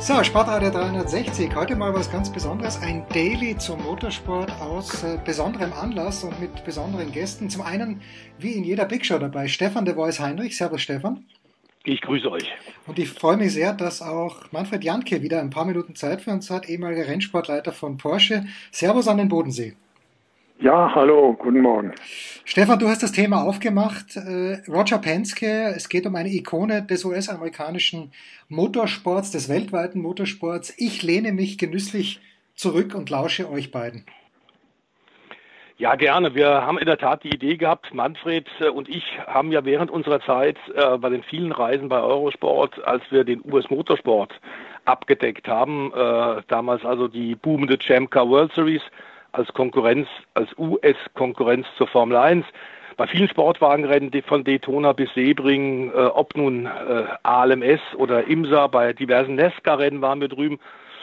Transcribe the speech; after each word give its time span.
So, 0.00 0.24
Sportradio 0.24 0.70
360. 0.70 1.54
Heute 1.54 1.76
mal 1.76 1.92
was 1.92 2.10
ganz 2.10 2.32
Besonderes. 2.32 2.80
Ein 2.80 3.04
Daily 3.12 3.58
zum 3.58 3.82
Motorsport 3.82 4.50
aus 4.58 5.04
äh, 5.04 5.18
besonderem 5.22 5.74
Anlass 5.74 6.24
und 6.24 6.40
mit 6.40 6.64
besonderen 6.64 7.12
Gästen. 7.12 7.50
Zum 7.50 7.60
einen, 7.60 8.00
wie 8.38 8.52
in 8.52 8.64
jeder 8.64 8.86
Big 8.86 9.04
Show 9.04 9.18
dabei, 9.18 9.46
Stefan 9.46 9.84
de 9.84 9.94
Voice 9.94 10.18
Heinrich. 10.18 10.56
Servus, 10.56 10.80
Stefan. 10.80 11.26
Ich 11.84 12.00
grüße 12.00 12.30
euch. 12.30 12.50
Und 12.86 12.98
ich 12.98 13.10
freue 13.10 13.36
mich 13.36 13.52
sehr, 13.52 13.74
dass 13.74 14.00
auch 14.00 14.50
Manfred 14.52 14.82
Janke 14.84 15.20
wieder 15.20 15.38
ein 15.38 15.50
paar 15.50 15.66
Minuten 15.66 15.94
Zeit 15.94 16.22
für 16.22 16.30
uns 16.30 16.48
hat, 16.48 16.66
ehemaliger 16.66 17.06
Rennsportleiter 17.06 17.72
von 17.72 17.98
Porsche. 17.98 18.46
Servus 18.70 19.06
an 19.06 19.18
den 19.18 19.28
Bodensee. 19.28 19.74
Ja, 20.60 20.94
hallo, 20.94 21.34
guten 21.38 21.60
Morgen. 21.60 21.92
Stefan, 22.50 22.80
du 22.80 22.88
hast 22.88 23.04
das 23.04 23.12
Thema 23.12 23.44
aufgemacht. 23.44 24.16
Äh, 24.16 24.60
Roger 24.68 24.98
Penske, 24.98 25.72
es 25.76 25.88
geht 25.88 26.04
um 26.04 26.16
eine 26.16 26.30
Ikone 26.30 26.82
des 26.82 27.04
US-amerikanischen 27.04 28.10
Motorsports, 28.48 29.30
des 29.30 29.48
weltweiten 29.48 30.02
Motorsports. 30.02 30.74
Ich 30.76 31.04
lehne 31.04 31.30
mich 31.30 31.58
genüsslich 31.58 32.18
zurück 32.56 32.96
und 32.96 33.08
lausche 33.08 33.48
euch 33.48 33.70
beiden. 33.70 34.04
Ja, 35.78 35.94
gerne. 35.94 36.34
Wir 36.34 36.66
haben 36.66 36.78
in 36.78 36.86
der 36.86 36.98
Tat 36.98 37.22
die 37.22 37.32
Idee 37.32 37.56
gehabt, 37.56 37.94
Manfred 37.94 38.48
äh, 38.58 38.68
und 38.68 38.88
ich 38.88 39.04
haben 39.28 39.52
ja 39.52 39.64
während 39.64 39.92
unserer 39.92 40.20
Zeit 40.20 40.56
äh, 40.74 40.98
bei 40.98 41.08
den 41.08 41.22
vielen 41.22 41.52
Reisen 41.52 41.88
bei 41.88 42.00
Eurosport, 42.00 42.84
als 42.84 43.04
wir 43.10 43.22
den 43.22 43.42
US-Motorsport 43.44 44.32
abgedeckt 44.86 45.46
haben, 45.46 45.92
damals 46.48 46.84
also 46.84 47.06
die 47.06 47.36
boomende 47.36 47.78
Champ 47.78 48.10
Car 48.10 48.28
World 48.28 48.50
Series, 48.54 48.80
als 49.32 49.52
Konkurrenz, 49.52 50.08
als 50.34 50.48
US-Konkurrenz 50.58 51.66
zur 51.76 51.86
Formel 51.86 52.16
1. 52.16 52.44
Bei 52.96 53.06
vielen 53.06 53.28
Sportwagenrennen 53.28 54.10
von 54.26 54.44
Daytona 54.44 54.92
bis 54.92 55.12
Sebring, 55.14 55.90
äh, 55.90 56.06
ob 56.06 56.36
nun 56.36 56.66
äh, 56.66 57.04
ALMS 57.22 57.80
oder 57.96 58.26
IMSA, 58.26 58.66
bei 58.66 58.92
diversen 58.92 59.36
Nesca-Rennen 59.36 60.02
waren 60.02 60.20
wir 60.20 60.28
drüben. 60.28 60.58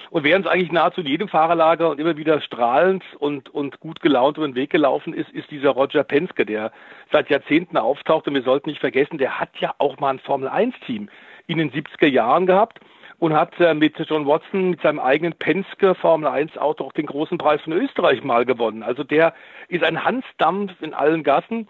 Und 0.10 0.24
während 0.24 0.46
es 0.46 0.52
eigentlich 0.52 0.72
nahezu 0.72 1.02
in 1.02 1.08
jedem 1.08 1.28
Fahrerlager 1.28 1.90
und 1.90 2.00
immer 2.00 2.16
wieder 2.16 2.40
strahlend 2.40 3.04
und, 3.20 3.50
und 3.50 3.80
gut 3.80 4.00
gelaunt 4.00 4.38
über 4.38 4.48
den 4.48 4.56
Weg 4.56 4.70
gelaufen 4.70 5.14
ist, 5.14 5.30
ist 5.32 5.52
dieser 5.52 5.72
Roger 5.72 6.04
Penske, 6.04 6.46
der 6.46 6.72
seit 7.12 7.30
Jahrzehnten 7.30 7.78
auftaucht. 7.78 8.28
Und 8.28 8.36
wir 8.36 8.44
sollten 8.44 8.70
nicht 8.70 8.80
vergessen, 8.80 9.18
der 9.18 9.40
hat 9.40 9.50
ja 9.60 9.74
auch 9.80 10.00
mal 10.00 10.12
ein 10.12 10.20
Formel-1-Team 10.20 11.10
in 11.48 11.58
den 11.58 11.72
70er 11.72 12.08
Jahren 12.08 12.46
gehabt 12.46 12.80
und 13.20 13.34
hat 13.34 13.60
äh, 13.60 13.74
mit 13.74 13.98
John 14.08 14.28
Watson 14.28 14.72
mit 14.72 14.82
seinem 14.82 15.00
eigenen 15.00 15.34
Penske 15.34 15.96
Formel 15.96 16.28
1 16.28 16.58
Auto 16.58 16.84
auch 16.84 16.94
den 16.94 17.08
großen 17.08 17.38
Preis 17.38 17.62
von 17.62 17.74
Österreich 17.74 18.24
mal 18.24 18.46
gewonnen. 18.46 18.84
Also 18.84 19.04
der 19.04 19.34
ist 19.70 19.84
ein 19.84 20.04
Hansdampf 20.04 20.74
in 20.82 20.94
allen 20.94 21.24
Gassen. 21.24 21.68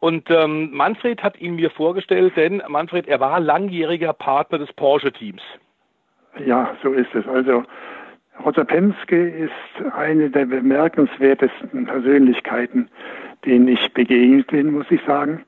Und 0.00 0.30
ähm, 0.30 0.70
Manfred 0.72 1.22
hat 1.22 1.40
ihn 1.40 1.56
mir 1.56 1.70
vorgestellt, 1.70 2.36
denn 2.36 2.62
Manfred, 2.68 3.08
er 3.08 3.18
war 3.20 3.40
langjähriger 3.40 4.12
Partner 4.12 4.58
des 4.58 4.72
Porsche-Teams. 4.74 5.42
Ja, 6.44 6.76
so 6.82 6.92
ist 6.92 7.12
es. 7.14 7.26
Also 7.26 7.64
Roger 8.44 8.64
Penske 8.64 9.28
ist 9.28 9.92
eine 9.96 10.30
der 10.30 10.46
bemerkenswertesten 10.46 11.86
Persönlichkeiten, 11.86 12.88
denen 13.44 13.66
ich 13.66 13.92
begegnet 13.92 14.46
bin, 14.48 14.72
muss 14.72 14.86
ich 14.90 15.00
sagen. 15.04 15.44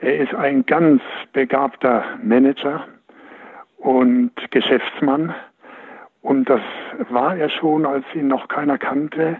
Er 0.00 0.18
ist 0.18 0.34
ein 0.34 0.66
ganz 0.66 1.00
begabter 1.32 2.04
Manager 2.22 2.84
und 3.84 4.32
Geschäftsmann. 4.50 5.34
Und 6.22 6.48
das 6.48 6.62
war 7.10 7.36
er 7.36 7.50
schon, 7.50 7.84
als 7.84 8.04
ihn 8.14 8.28
noch 8.28 8.48
keiner 8.48 8.78
kannte. 8.78 9.36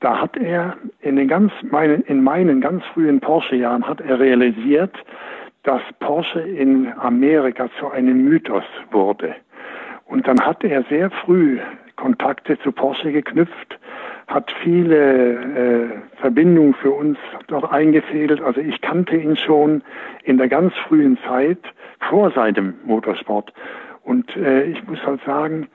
Da 0.00 0.20
hat 0.20 0.36
er 0.36 0.76
in 1.00 1.16
den 1.16 1.26
ganz 1.26 1.52
meinen, 1.62 2.02
in 2.02 2.22
meinen 2.22 2.60
ganz 2.60 2.84
frühen 2.92 3.18
Porsche-Jahren 3.18 3.86
hat 3.88 4.00
er 4.02 4.20
realisiert, 4.20 4.94
dass 5.62 5.80
Porsche 6.00 6.40
in 6.40 6.92
Amerika 6.98 7.68
zu 7.80 7.90
einem 7.90 8.24
Mythos 8.24 8.64
wurde. 8.90 9.34
Und 10.04 10.28
dann 10.28 10.38
hat 10.40 10.62
er 10.64 10.82
sehr 10.84 11.10
früh 11.10 11.58
Kontakte 11.96 12.58
zu 12.60 12.72
Porsche 12.72 13.10
geknüpft, 13.10 13.78
hat 14.28 14.54
viele 14.62 15.32
äh, 15.34 16.20
Verbindungen 16.20 16.74
für 16.74 16.92
uns 16.92 17.18
dort 17.48 17.72
eingefädelt. 17.72 18.42
Also 18.42 18.60
ich 18.60 18.80
kannte 18.82 19.16
ihn 19.16 19.36
schon 19.36 19.82
in 20.22 20.36
der 20.36 20.48
ganz 20.48 20.74
frühen 20.86 21.18
Zeit 21.26 21.58
vor 22.00 22.30
seinem 22.30 22.74
Motorsport. 22.84 23.52
Und 24.08 24.34
äh, 24.38 24.62
ich 24.62 24.82
muss 24.86 25.04
halt 25.04 25.20
sagen, 25.26 25.68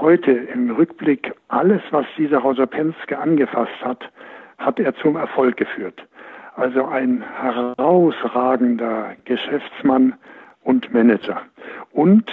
heute 0.00 0.32
im 0.32 0.72
Rückblick, 0.72 1.32
alles, 1.46 1.80
was 1.92 2.04
dieser 2.18 2.38
Roger 2.38 2.66
Penske 2.66 3.16
angefasst 3.16 3.80
hat, 3.80 4.10
hat 4.58 4.80
er 4.80 4.92
zum 4.96 5.14
Erfolg 5.14 5.56
geführt. 5.56 6.04
Also 6.56 6.84
ein 6.84 7.22
herausragender 7.22 9.14
Geschäftsmann 9.24 10.14
und 10.64 10.92
Manager. 10.92 11.42
Und, 11.92 12.28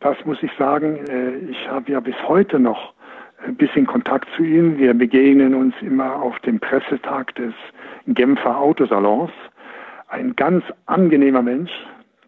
das 0.00 0.22
muss 0.26 0.42
ich 0.42 0.52
sagen, 0.58 1.06
äh, 1.08 1.36
ich 1.50 1.68
habe 1.70 1.92
ja 1.92 2.00
bis 2.00 2.16
heute 2.28 2.58
noch 2.58 2.92
ein 3.46 3.56
bisschen 3.56 3.86
Kontakt 3.86 4.28
zu 4.36 4.42
ihm. 4.42 4.76
Wir 4.76 4.92
begegnen 4.92 5.54
uns 5.54 5.74
immer 5.80 6.16
auf 6.16 6.38
dem 6.40 6.60
Pressetag 6.60 7.34
des 7.36 7.54
Genfer 8.08 8.58
Autosalons. 8.58 9.32
Ein 10.08 10.36
ganz 10.36 10.64
angenehmer 10.84 11.40
Mensch, 11.40 11.72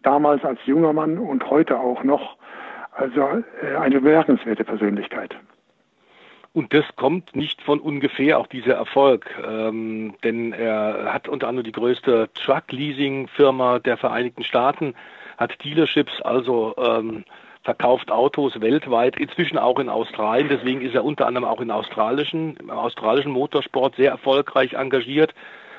damals 0.01 0.43
als 0.43 0.59
junger 0.65 0.93
Mann 0.93 1.19
und 1.19 1.47
heute 1.47 1.79
auch 1.79 2.03
noch. 2.03 2.38
Also 2.99 3.21
äh, 3.61 3.75
eine 3.77 4.01
bemerkenswerte 4.01 4.65
Persönlichkeit. 4.65 5.33
Und 6.51 6.73
das 6.73 6.83
kommt 6.97 7.35
nicht 7.35 7.61
von 7.61 7.79
ungefähr, 7.79 8.37
auch 8.39 8.47
dieser 8.47 8.73
Erfolg. 8.73 9.25
Ähm, 9.47 10.15
denn 10.23 10.51
er 10.51 11.13
hat 11.13 11.29
unter 11.29 11.47
anderem 11.47 11.63
die 11.63 11.71
größte 11.71 12.29
Truck-Leasing-Firma 12.33 13.79
der 13.79 13.95
Vereinigten 13.97 14.43
Staaten, 14.43 14.95
hat 15.37 15.63
Dealerships, 15.63 16.21
also 16.23 16.75
ähm, 16.77 17.23
verkauft 17.63 18.11
Autos 18.11 18.59
weltweit, 18.59 19.17
inzwischen 19.17 19.57
auch 19.57 19.79
in 19.79 19.87
Australien. 19.87 20.49
Deswegen 20.49 20.81
ist 20.81 20.95
er 20.95 21.05
unter 21.05 21.27
anderem 21.27 21.45
auch 21.45 21.61
in 21.61 21.71
australischen, 21.71 22.57
im 22.57 22.69
australischen 22.69 23.31
Motorsport 23.31 23.95
sehr 23.95 24.11
erfolgreich 24.11 24.73
engagiert 24.73 25.33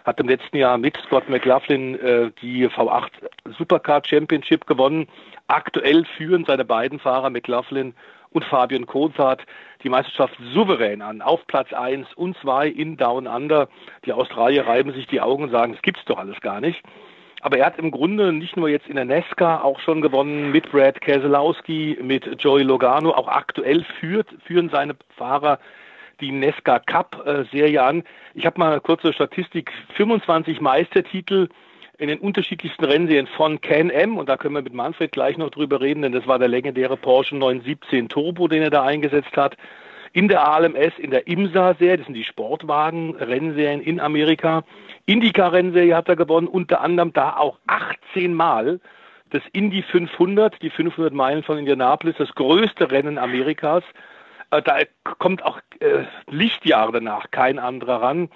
hat 0.04 0.20
im 0.20 0.28
letzten 0.28 0.56
Jahr 0.56 0.78
mit 0.78 0.96
Scott 1.06 1.28
McLaughlin 1.28 1.98
äh, 2.00 2.30
die 2.42 2.68
V8 2.68 3.10
Supercar 3.58 4.02
Championship 4.04 4.66
gewonnen. 4.66 5.08
Aktuell 5.48 6.04
führen 6.16 6.44
seine 6.44 6.64
beiden 6.64 6.98
Fahrer 6.98 7.30
McLaughlin 7.30 7.94
und 8.30 8.44
Fabian 8.44 8.86
Kozart 8.86 9.44
die 9.82 9.88
Meisterschaft 9.88 10.36
souverän 10.52 11.02
an. 11.02 11.22
Auf 11.22 11.46
Platz 11.46 11.72
1 11.72 12.14
und 12.14 12.36
2 12.38 12.68
in 12.68 12.96
Down 12.96 13.26
Under. 13.26 13.68
Die 14.04 14.12
Australier 14.12 14.66
reiben 14.66 14.92
sich 14.92 15.06
die 15.06 15.20
Augen 15.20 15.44
und 15.44 15.50
sagen, 15.50 15.74
es 15.74 15.82
gibt's 15.82 16.04
doch 16.06 16.18
alles 16.18 16.40
gar 16.40 16.60
nicht. 16.60 16.82
Aber 17.40 17.56
er 17.56 17.66
hat 17.66 17.78
im 17.78 17.90
Grunde 17.90 18.32
nicht 18.32 18.56
nur 18.56 18.68
jetzt 18.68 18.86
in 18.86 18.96
der 18.96 19.06
Nesca 19.06 19.62
auch 19.62 19.80
schon 19.80 20.02
gewonnen 20.02 20.52
mit 20.52 20.70
Brad 20.70 21.00
Keselowski, 21.00 21.98
mit 22.02 22.42
Joey 22.42 22.62
Logano. 22.62 23.12
Auch 23.12 23.28
aktuell 23.28 23.84
führt, 23.98 24.28
führen 24.44 24.68
seine 24.68 24.94
Fahrer 25.16 25.58
die 26.20 26.32
Nesca 26.32 26.78
Cup 26.78 27.22
äh, 27.26 27.44
Serie 27.50 27.82
an. 27.82 28.02
Ich 28.34 28.46
habe 28.46 28.58
mal 28.58 28.72
eine 28.72 28.80
kurze 28.80 29.12
Statistik. 29.12 29.72
25 29.96 30.60
Meistertitel 30.60 31.48
in 31.98 32.08
den 32.08 32.18
unterschiedlichsten 32.18 32.84
Rennserien 32.84 33.26
von 33.26 33.60
Can-Am 33.60 34.16
und 34.16 34.28
da 34.28 34.36
können 34.36 34.54
wir 34.54 34.62
mit 34.62 34.72
Manfred 34.72 35.12
gleich 35.12 35.36
noch 35.36 35.50
drüber 35.50 35.80
reden, 35.80 36.02
denn 36.02 36.12
das 36.12 36.26
war 36.26 36.38
der 36.38 36.48
legendäre 36.48 36.96
Porsche 36.96 37.36
917 37.36 38.08
Turbo, 38.08 38.48
den 38.48 38.62
er 38.62 38.70
da 38.70 38.84
eingesetzt 38.84 39.36
hat. 39.36 39.56
In 40.12 40.26
der 40.26 40.46
ALMS, 40.46 40.98
in 40.98 41.10
der 41.10 41.26
IMSA-Serie, 41.28 41.98
das 41.98 42.06
sind 42.06 42.14
die 42.14 42.24
Sportwagen-Rennserien 42.24 43.80
in 43.80 44.00
Amerika. 44.00 44.64
Indica-Rennserie 45.06 45.94
hat 45.94 46.08
er 46.08 46.16
gewonnen, 46.16 46.48
unter 46.48 46.80
anderem 46.80 47.12
da 47.12 47.36
auch 47.36 47.58
18 47.66 48.34
Mal 48.34 48.80
das 49.30 49.42
Indy 49.52 49.82
500, 49.82 50.60
die 50.62 50.70
500 50.70 51.12
Meilen 51.12 51.42
von 51.42 51.58
Indianapolis, 51.58 52.16
das 52.18 52.34
größte 52.34 52.90
Rennen 52.90 53.18
Amerikas. 53.18 53.84
Äh, 54.50 54.62
da 54.62 54.78
kommt 55.18 55.44
auch 55.44 55.60
äh, 55.80 56.04
Lichtjahre 56.28 56.92
danach 56.92 57.30
kein 57.30 57.58
anderer 57.58 58.02
ran. 58.02 58.28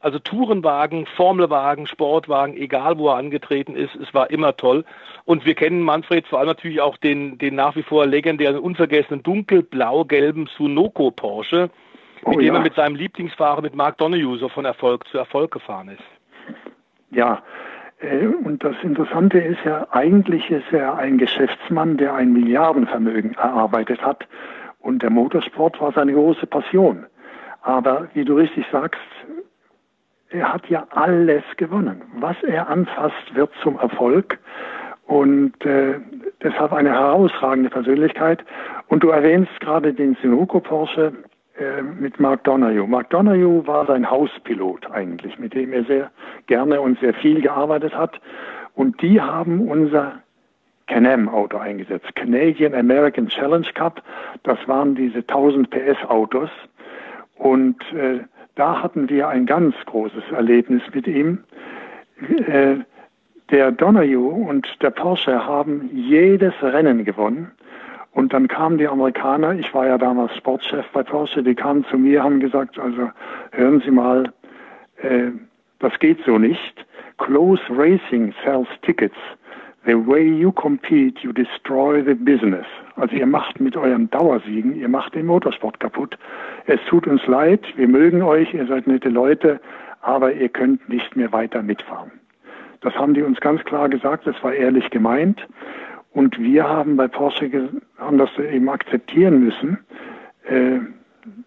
Also 0.00 0.18
Tourenwagen, 0.18 1.04
Formelwagen, 1.04 1.86
Sportwagen, 1.86 2.56
egal 2.56 2.96
wo 2.96 3.08
er 3.08 3.16
angetreten 3.16 3.76
ist, 3.76 3.94
es 3.96 4.14
war 4.14 4.30
immer 4.30 4.56
toll. 4.56 4.84
Und 5.26 5.44
wir 5.44 5.54
kennen 5.54 5.82
Manfred 5.82 6.26
vor 6.26 6.38
allem 6.38 6.48
natürlich 6.48 6.80
auch 6.80 6.96
den, 6.96 7.36
den 7.36 7.54
nach 7.54 7.76
wie 7.76 7.82
vor 7.82 8.06
legendären, 8.06 8.58
unvergessenen 8.58 9.22
dunkelblau-gelben 9.22 10.48
Sunoco 10.56 11.10
Porsche, 11.10 11.68
mit 12.26 12.36
oh, 12.36 12.40
dem 12.40 12.54
er 12.54 12.60
mit 12.62 12.74
seinem 12.74 12.96
Lieblingsfahrer, 12.96 13.60
mit 13.60 13.74
Mark 13.74 13.98
Donoghue, 13.98 14.38
so 14.38 14.48
von 14.48 14.64
Erfolg 14.64 15.06
zu 15.08 15.18
Erfolg 15.18 15.50
gefahren 15.52 15.88
ist. 15.88 16.02
Ja, 17.10 17.42
äh, 18.00 18.26
und 18.26 18.64
das 18.64 18.76
Interessante 18.82 19.38
ist 19.38 19.62
ja, 19.66 19.86
eigentlich 19.90 20.50
ist 20.50 20.72
er 20.72 20.96
ein 20.96 21.18
Geschäftsmann, 21.18 21.98
der 21.98 22.14
ein 22.14 22.32
Milliardenvermögen 22.32 23.34
erarbeitet 23.34 24.00
hat 24.00 24.26
und 24.80 25.02
der 25.02 25.10
Motorsport 25.10 25.80
war 25.80 25.92
seine 25.92 26.12
große 26.12 26.46
Passion. 26.46 27.06
Aber 27.62 28.08
wie 28.14 28.24
du 28.24 28.34
richtig 28.34 28.64
sagst, 28.72 29.00
er 30.30 30.52
hat 30.52 30.68
ja 30.68 30.86
alles 30.90 31.42
gewonnen. 31.56 32.02
Was 32.18 32.36
er 32.42 32.68
anfasst, 32.68 33.34
wird 33.34 33.50
zum 33.62 33.78
Erfolg. 33.78 34.38
Und 35.06 35.64
äh, 35.66 35.98
deshalb 36.42 36.72
eine 36.72 36.92
herausragende 36.92 37.68
Persönlichkeit. 37.68 38.44
Und 38.88 39.02
du 39.02 39.08
erwähnst 39.08 39.58
gerade 39.60 39.92
den 39.92 40.16
Sunoco 40.22 40.60
Porsche 40.60 41.12
äh, 41.58 41.82
mit 41.82 42.20
Mark 42.20 42.44
Donoghue. 42.44 42.86
Mark 42.86 43.10
Donoghue 43.10 43.66
war 43.66 43.86
sein 43.86 44.08
Hauspilot 44.08 44.88
eigentlich, 44.90 45.36
mit 45.38 45.52
dem 45.52 45.72
er 45.72 45.84
sehr 45.84 46.10
gerne 46.46 46.80
und 46.80 46.98
sehr 47.00 47.12
viel 47.14 47.40
gearbeitet 47.40 47.94
hat. 47.94 48.20
Und 48.74 49.02
die 49.02 49.20
haben 49.20 49.68
unser 49.68 50.22
Can-Am-Auto 50.90 51.56
eingesetzt. 51.56 52.14
Canadian 52.16 52.74
American 52.74 53.28
Challenge 53.28 53.66
Cup. 53.74 54.02
Das 54.42 54.58
waren 54.66 54.96
diese 54.96 55.18
1000 55.18 55.70
PS 55.70 56.04
Autos. 56.08 56.50
Und 57.36 57.80
äh, 57.92 58.18
da 58.56 58.82
hatten 58.82 59.08
wir 59.08 59.28
ein 59.28 59.46
ganz 59.46 59.74
großes 59.86 60.24
Erlebnis 60.32 60.82
mit 60.92 61.06
ihm. 61.06 61.38
Äh, 62.46 62.76
der 63.50 63.72
Donoghue 63.72 64.48
und 64.48 64.66
der 64.82 64.90
Porsche 64.90 65.46
haben 65.46 65.88
jedes 65.92 66.54
Rennen 66.60 67.04
gewonnen. 67.04 67.52
Und 68.12 68.32
dann 68.32 68.48
kamen 68.48 68.78
die 68.78 68.88
Amerikaner, 68.88 69.54
ich 69.54 69.72
war 69.72 69.86
ja 69.86 69.96
damals 69.96 70.36
Sportchef 70.36 70.84
bei 70.92 71.04
Porsche, 71.04 71.44
die 71.44 71.54
kamen 71.54 71.84
zu 71.84 71.96
mir, 71.98 72.24
haben 72.24 72.40
gesagt, 72.40 72.78
also 72.78 73.10
hören 73.52 73.80
Sie 73.84 73.92
mal, 73.92 74.32
äh, 74.96 75.30
das 75.78 75.96
geht 76.00 76.18
so 76.26 76.36
nicht. 76.36 76.84
Close 77.18 77.62
Racing 77.70 78.34
sells 78.44 78.68
tickets. 78.82 79.16
The 79.86 79.94
way 79.94 80.28
you 80.28 80.52
compete, 80.52 81.22
you 81.22 81.32
destroy 81.32 82.02
the 82.04 82.14
business. 82.14 82.66
Also 82.96 83.16
ihr 83.16 83.26
macht 83.26 83.60
mit 83.60 83.76
euren 83.76 84.10
Dauersiegen, 84.10 84.76
ihr 84.76 84.88
macht 84.88 85.14
den 85.14 85.26
Motorsport 85.26 85.80
kaputt. 85.80 86.18
Es 86.66 86.80
tut 86.88 87.06
uns 87.06 87.26
leid, 87.26 87.64
wir 87.76 87.88
mögen 87.88 88.22
euch, 88.22 88.52
ihr 88.52 88.66
seid 88.66 88.86
nette 88.86 89.08
Leute, 89.08 89.58
aber 90.02 90.32
ihr 90.32 90.50
könnt 90.50 90.86
nicht 90.88 91.16
mehr 91.16 91.32
weiter 91.32 91.62
mitfahren. 91.62 92.12
Das 92.82 92.94
haben 92.94 93.14
die 93.14 93.22
uns 93.22 93.40
ganz 93.40 93.64
klar 93.64 93.88
gesagt, 93.88 94.26
das 94.26 94.42
war 94.42 94.52
ehrlich 94.52 94.90
gemeint. 94.90 95.46
Und 96.12 96.38
wir 96.38 96.68
haben 96.68 96.96
bei 96.96 97.08
Porsche 97.08 97.70
haben 97.98 98.18
das 98.18 98.30
eben 98.38 98.68
akzeptieren 98.68 99.44
müssen. 99.44 99.78
Äh, 100.44 100.80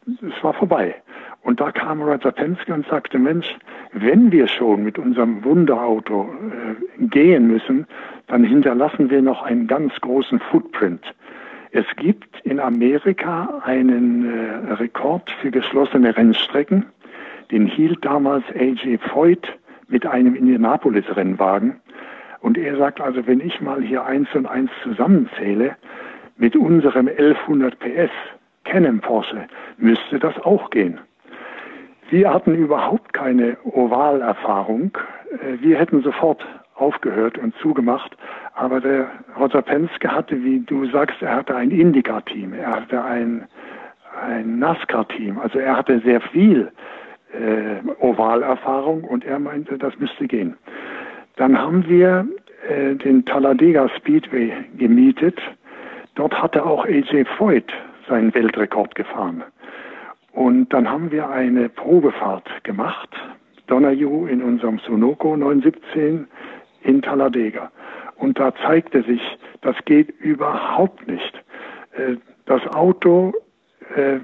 es 0.07 0.43
war 0.43 0.53
vorbei. 0.53 0.95
Und 1.41 1.59
da 1.59 1.71
kam 1.71 2.01
Roger 2.01 2.31
Penske 2.31 2.73
und 2.73 2.87
sagte, 2.87 3.19
Mensch, 3.19 3.57
wenn 3.93 4.31
wir 4.31 4.47
schon 4.47 4.83
mit 4.83 4.97
unserem 4.97 5.43
Wunderauto 5.43 6.29
äh, 6.29 7.05
gehen 7.05 7.47
müssen, 7.47 7.85
dann 8.27 8.43
hinterlassen 8.43 9.09
wir 9.09 9.21
noch 9.21 9.43
einen 9.43 9.67
ganz 9.67 9.93
großen 10.01 10.39
Footprint. 10.39 11.01
Es 11.71 11.85
gibt 11.97 12.39
in 12.43 12.59
Amerika 12.59 13.61
einen 13.65 14.25
äh, 14.25 14.73
Rekord 14.73 15.29
für 15.41 15.51
geschlossene 15.51 16.15
Rennstrecken. 16.15 16.85
Den 17.51 17.65
hielt 17.65 18.03
damals 18.03 18.43
A.J. 18.55 19.01
Foyt 19.01 19.47
mit 19.87 20.05
einem 20.05 20.35
Indianapolis-Rennwagen. 20.35 21.75
Und 22.41 22.57
er 22.57 22.77
sagt 22.77 22.99
also, 22.99 23.25
wenn 23.27 23.39
ich 23.39 23.61
mal 23.61 23.81
hier 23.81 24.05
eins 24.05 24.27
und 24.33 24.45
eins 24.45 24.69
zusammenzähle, 24.83 25.75
mit 26.37 26.55
unserem 26.55 27.07
1100 27.07 27.77
PS 27.79 28.11
Canon 28.63 28.99
Porsche 28.99 29.47
müsste 29.77 30.19
das 30.19 30.37
auch 30.39 30.69
gehen. 30.69 30.99
Wir 32.13 32.31
hatten 32.31 32.53
überhaupt 32.53 33.11
keine 33.11 33.57
Ovalerfahrung. 33.63 34.95
Äh, 35.31 35.59
wir 35.61 35.79
hätten 35.79 36.03
sofort 36.03 36.45
aufgehört 36.75 37.39
und 37.39 37.55
zugemacht. 37.55 38.15
Aber 38.53 38.79
der 38.79 39.07
Roger 39.39 39.63
Penske 39.63 40.11
hatte, 40.11 40.43
wie 40.43 40.59
du 40.59 40.85
sagst, 40.91 41.23
er 41.23 41.37
hatte 41.37 41.55
ein 41.55 41.71
Indica-Team, 41.71 42.53
er 42.53 42.69
hatte 42.69 43.03
ein, 43.03 43.47
ein 44.29 44.59
NASCAR-Team. 44.59 45.39
Also 45.39 45.57
er 45.57 45.75
hatte 45.75 46.01
sehr 46.01 46.21
viel 46.21 46.71
äh, 47.31 47.81
Ovalerfahrung 47.99 49.05
und 49.05 49.25
er 49.25 49.39
meinte, 49.39 49.79
das 49.79 49.97
müsste 49.97 50.27
gehen. 50.27 50.55
Dann 51.37 51.57
haben 51.57 51.83
wir 51.87 52.27
äh, 52.69 52.93
den 52.93 53.25
Talladega 53.25 53.89
Speedway 53.97 54.53
gemietet. 54.77 55.41
Dort 56.13 56.39
hatte 56.39 56.63
auch 56.63 56.85
AJ 56.85 57.25
Foyt 57.39 57.73
seinen 58.07 58.31
Weltrekord 58.35 58.93
gefahren. 58.93 59.43
Und 60.33 60.73
dann 60.73 60.89
haben 60.89 61.11
wir 61.11 61.29
eine 61.29 61.69
Probefahrt 61.69 62.63
gemacht, 62.63 63.09
Donahue 63.67 64.29
in 64.29 64.41
unserem 64.41 64.79
Sunoco 64.79 65.37
917 65.37 66.27
in 66.81 67.01
Talladega. 67.01 67.71
Und 68.17 68.39
da 68.39 68.53
zeigte 68.55 69.03
sich, 69.03 69.21
das 69.61 69.75
geht 69.85 70.09
überhaupt 70.19 71.07
nicht. 71.07 71.33
Äh, 71.95 72.17
das 72.45 72.65
Auto, 72.67 73.33
äh, 73.95 74.19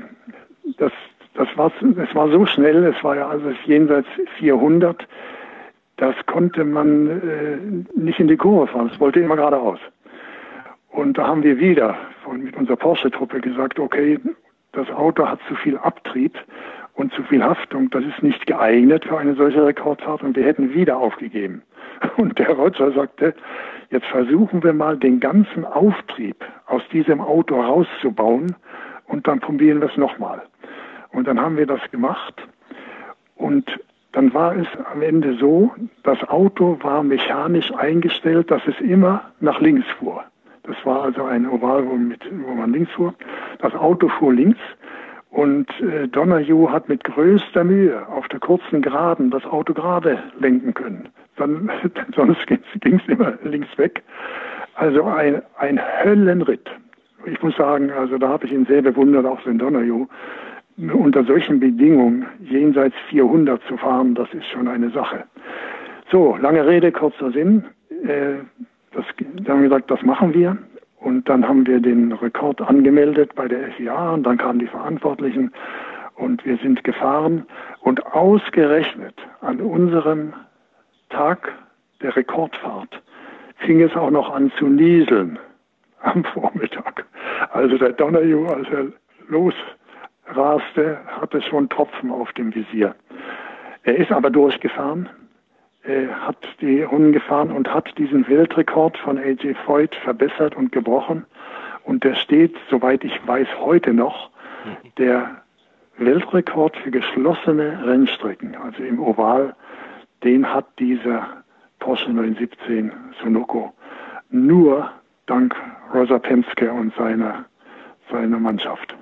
das, 0.78 0.92
das 1.36 1.48
war, 1.56 1.72
es 1.82 2.16
war 2.16 2.30
so 2.30 2.46
schnell, 2.46 2.84
es 2.86 3.04
war 3.04 3.16
ja 3.16 3.30
also 3.30 3.52
jenseits 3.66 4.08
400, 4.40 5.08
das 5.98 6.16
konnte 6.26 6.66
man 6.66 7.08
äh, 7.08 8.00
nicht 8.00 8.20
in 8.20 8.28
die 8.28 8.38
Kurve 8.38 8.68
fahren, 8.68 8.90
es 8.92 9.00
wollte 9.00 9.20
immer 9.20 9.36
geradeaus. 9.36 9.80
Und 10.90 11.18
da 11.18 11.28
haben 11.28 11.44
wir 11.44 11.60
wieder 11.60 11.96
mit 12.32 12.56
unserer 12.56 12.78
Porsche-Truppe 12.78 13.42
gesagt, 13.42 13.80
okay, 13.80 14.20
das 14.72 14.90
Auto 14.92 15.28
hat 15.28 15.40
zu 15.48 15.56
viel 15.56 15.78
Abtrieb 15.78 16.38
und 16.94 17.14
zu 17.14 17.24
viel 17.24 17.44
Haftung, 17.44 17.90
das 17.90 18.04
ist 18.04 18.22
nicht 18.22 18.46
geeignet 18.46 19.06
für 19.06 19.18
eine 19.18 19.36
solche 19.36 19.66
Rekordfahrt 19.66 20.22
und 20.22 20.36
wir 20.36 20.44
hätten 20.44 20.74
wieder 20.74 20.98
aufgegeben. 20.98 21.64
Und 22.18 22.40
der 22.40 22.52
Roger 22.52 22.94
sagte, 22.94 23.34
jetzt 23.90 24.06
versuchen 24.06 24.64
wir 24.64 24.72
mal 24.72 24.98
den 24.98 25.20
ganzen 25.20 25.66
Auftrieb 25.66 26.46
aus 26.68 26.82
diesem 26.94 27.20
Auto 27.20 27.60
rauszubauen 27.60 28.56
und 29.08 29.28
dann 29.28 29.42
probieren 29.42 29.82
wir 29.82 29.90
es 29.90 29.98
nochmal. 29.98 30.42
Und 31.12 31.28
dann 31.28 31.42
haben 31.42 31.58
wir 31.58 31.66
das 31.66 31.82
gemacht 31.92 32.36
und 33.36 33.66
dann 34.12 34.34
war 34.34 34.56
es 34.56 34.68
am 34.92 35.02
Ende 35.02 35.36
so, 35.36 35.72
das 36.04 36.24
Auto 36.30 36.78
war 36.82 37.04
mechanisch 37.04 37.72
eingestellt, 37.74 38.50
dass 38.50 38.62
es 38.66 38.80
immer 38.80 39.32
nach 39.40 39.60
links 39.60 39.88
fuhr. 40.00 40.24
Das 40.70 40.86
war 40.86 41.04
also 41.04 41.24
ein 41.24 41.50
Oval, 41.50 41.84
wo, 41.88 41.96
mit, 41.96 42.22
wo 42.46 42.54
man 42.54 42.72
links 42.72 42.92
fuhr. 42.92 43.16
Das 43.60 43.74
Auto 43.74 44.08
fuhr 44.08 44.32
links 44.32 44.60
und 45.32 45.68
äh, 45.82 46.08
Donahue 46.08 46.72
hat 46.72 46.90
mit 46.90 47.04
größter 47.04 47.64
Mühe 47.64 48.08
auf 48.08 48.28
der 48.28 48.40
kurzen 48.40 48.84
Geraden 48.84 49.32
das 49.32 49.44
Auto 49.46 49.74
gerade 49.74 50.22
lenken 50.40 50.76
können. 50.76 51.10
Dann, 51.38 51.72
sonst 52.16 52.46
ging 52.46 53.02
es 53.04 53.08
immer 53.08 53.34
links 53.44 53.76
weg. 53.78 54.04
Also 54.76 55.04
ein, 55.06 55.42
ein 55.58 55.80
Höllenritt. 56.04 56.70
Ich 57.26 57.42
muss 57.42 57.56
sagen, 57.56 57.90
also 57.92 58.20
da 58.20 58.30
habe 58.30 58.46
ich 58.46 58.52
ihn 58.52 58.66
sehr 58.68 58.84
bewundert, 58.84 59.26
auch 59.26 59.44
in 59.48 59.58
Donahue. 59.58 60.08
Unter 60.78 61.24
solchen 61.24 61.60
Bedingungen 61.60 62.28
jenseits 62.42 62.96
400 63.10 63.62
zu 63.68 63.76
fahren, 63.76 64.14
das 64.14 64.32
ist 64.34 64.46
schon 64.46 64.68
eine 64.68 64.92
Sache. 64.92 65.24
So, 66.12 66.38
lange 66.40 66.66
Rede, 66.66 66.92
kurzer 66.92 67.32
Sinn. 67.32 67.66
Äh, 68.04 68.36
das, 68.92 69.06
da 69.44 69.54
haben 69.54 69.62
wir 69.62 69.70
gesagt, 69.70 69.92
das 69.92 70.02
machen 70.04 70.34
wir. 70.34 70.58
Und 70.98 71.30
dann 71.30 71.48
haben 71.48 71.66
wir 71.66 71.80
den 71.80 72.12
Rekord 72.12 72.62
angemeldet 72.62 73.34
bei 73.36 73.48
der 73.48 73.72
FIA 73.72 74.12
und 74.12 74.24
dann 74.24 74.38
kamen 74.38 74.60
die 74.60 74.68
Verantwortlichen 74.68 75.52
und 76.16 76.46
wir 76.46 76.58
sind 76.58 76.84
gefahren 76.84 77.46
und 77.82 78.06
ausgerechnet 78.06 79.16
an 79.40 79.62
unserem 79.62 80.34
Tag 81.10 81.54
der 82.02 82.16
Rekordfahrt 82.16 83.02
fing 83.60 83.82
es 83.82 83.96
auch 83.96 84.10
noch 84.10 84.34
an 84.34 84.52
zu 84.58 84.68
nieseln 84.68 85.40
am 86.02 86.24
Vormittag. 86.34 87.06
Also 87.52 87.78
der 87.78 87.94
Donahue, 87.94 88.48
als 88.54 88.68
er 88.70 88.88
losraste, 89.28 90.98
hatte 91.08 91.42
schon 91.42 91.70
Tropfen 91.70 92.12
auf 92.12 92.32
dem 92.34 92.54
Visier. 92.54 92.96
Er 93.84 93.98
ist 93.98 94.12
aber 94.12 94.30
durchgefahren 94.30 95.10
hat 95.86 96.38
die 96.62 96.84
Runden 96.84 97.14
gefahren 97.14 97.52
und 97.52 97.74
hat 97.74 97.98
diesen 97.98 98.28
Weltrekord 98.28 98.98
von 98.98 99.18
AJ 99.18 99.56
Foyt 99.66 99.96
verbessert 99.96 100.56
und 100.56 100.72
gebrochen. 100.72 101.26
Und 101.84 102.04
der 102.04 102.16
steht, 102.16 102.56
soweit 102.70 103.04
ich 103.04 103.20
weiß, 103.26 103.48
heute 103.60 103.94
noch, 103.94 104.30
der 104.98 105.42
Weltrekord 105.98 106.78
für 106.78 106.92
geschlossene 106.92 107.86
Rennstrecken, 107.86 108.56
also 108.56 108.84
im 108.84 109.00
Oval, 109.00 109.56
den 110.24 110.54
hat 110.54 110.68
dieser 110.80 111.28
Porsche 111.80 112.12
917 112.12 112.92
Sunoco 113.22 113.74
nur 114.30 114.92
dank 115.26 115.56
Rosa 115.94 116.20
Penske 116.20 116.72
und 116.72 116.94
seiner, 116.96 117.46
seiner 118.12 118.40
Mannschaft. 118.40 118.96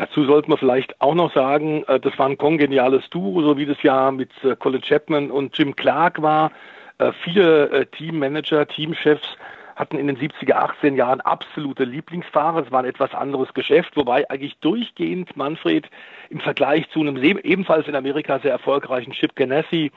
Dazu 0.00 0.24
sollte 0.24 0.48
man 0.48 0.56
vielleicht 0.56 0.98
auch 1.02 1.14
noch 1.14 1.30
sagen, 1.34 1.84
äh, 1.86 2.00
das 2.00 2.18
war 2.18 2.24
ein 2.24 2.38
kongeniales 2.38 3.02
Duo, 3.10 3.42
so 3.42 3.58
wie 3.58 3.66
das 3.66 3.76
ja 3.82 4.10
mit 4.10 4.30
äh, 4.42 4.56
Colin 4.56 4.80
Chapman 4.80 5.30
und 5.30 5.58
Jim 5.58 5.76
Clark 5.76 6.22
war. 6.22 6.52
Äh, 6.96 7.12
viele 7.22 7.86
Teammanager, 7.90 8.66
Teamchefs 8.66 9.36
hatten 9.80 9.98
in 9.98 10.06
den 10.06 10.18
70er, 10.18 10.52
18 10.52 10.94
Jahren 10.94 11.22
absolute 11.22 11.84
Lieblingsfahrer. 11.84 12.64
Es 12.66 12.70
war 12.70 12.80
ein 12.80 12.88
etwas 12.88 13.14
anderes 13.14 13.52
Geschäft, 13.54 13.96
wobei 13.96 14.28
eigentlich 14.28 14.58
durchgehend 14.58 15.34
Manfred 15.36 15.88
im 16.28 16.38
Vergleich 16.38 16.88
zu 16.90 17.00
einem 17.00 17.16
ebenfalls 17.16 17.88
in 17.88 17.96
Amerika 17.96 18.38
sehr 18.40 18.52
erfolgreichen 18.52 19.12
Chip 19.12 19.34
Ganassi 19.34 19.90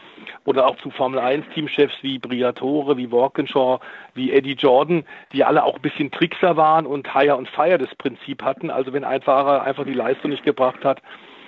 oder 0.45 0.67
auch 0.67 0.77
zu 0.77 0.89
Formel 0.89 1.19
1 1.19 1.45
Teamchefs 1.53 1.95
wie 2.01 2.17
Briatore, 2.17 2.95
wie 2.95 3.11
Walkinshaw, 3.11 3.81
wie 4.13 4.31
Eddie 4.31 4.53
Jordan, 4.53 5.03
die 5.33 5.43
alle 5.43 5.65
auch 5.65 5.75
ein 5.75 5.81
bisschen 5.81 6.11
Trickser 6.11 6.55
waren 6.55 6.85
und 6.85 7.13
Hire 7.13 7.35
und 7.35 7.49
Fire 7.49 7.77
das 7.77 7.93
Prinzip 7.95 8.41
hatten. 8.41 8.71
Also 8.71 8.93
wenn 8.93 9.03
ein 9.03 9.21
Fahrer 9.21 9.63
einfach 9.63 9.83
die 9.83 9.93
Leistung 9.93 10.31
nicht 10.31 10.45
gebracht 10.45 10.85
hat, 10.85 11.01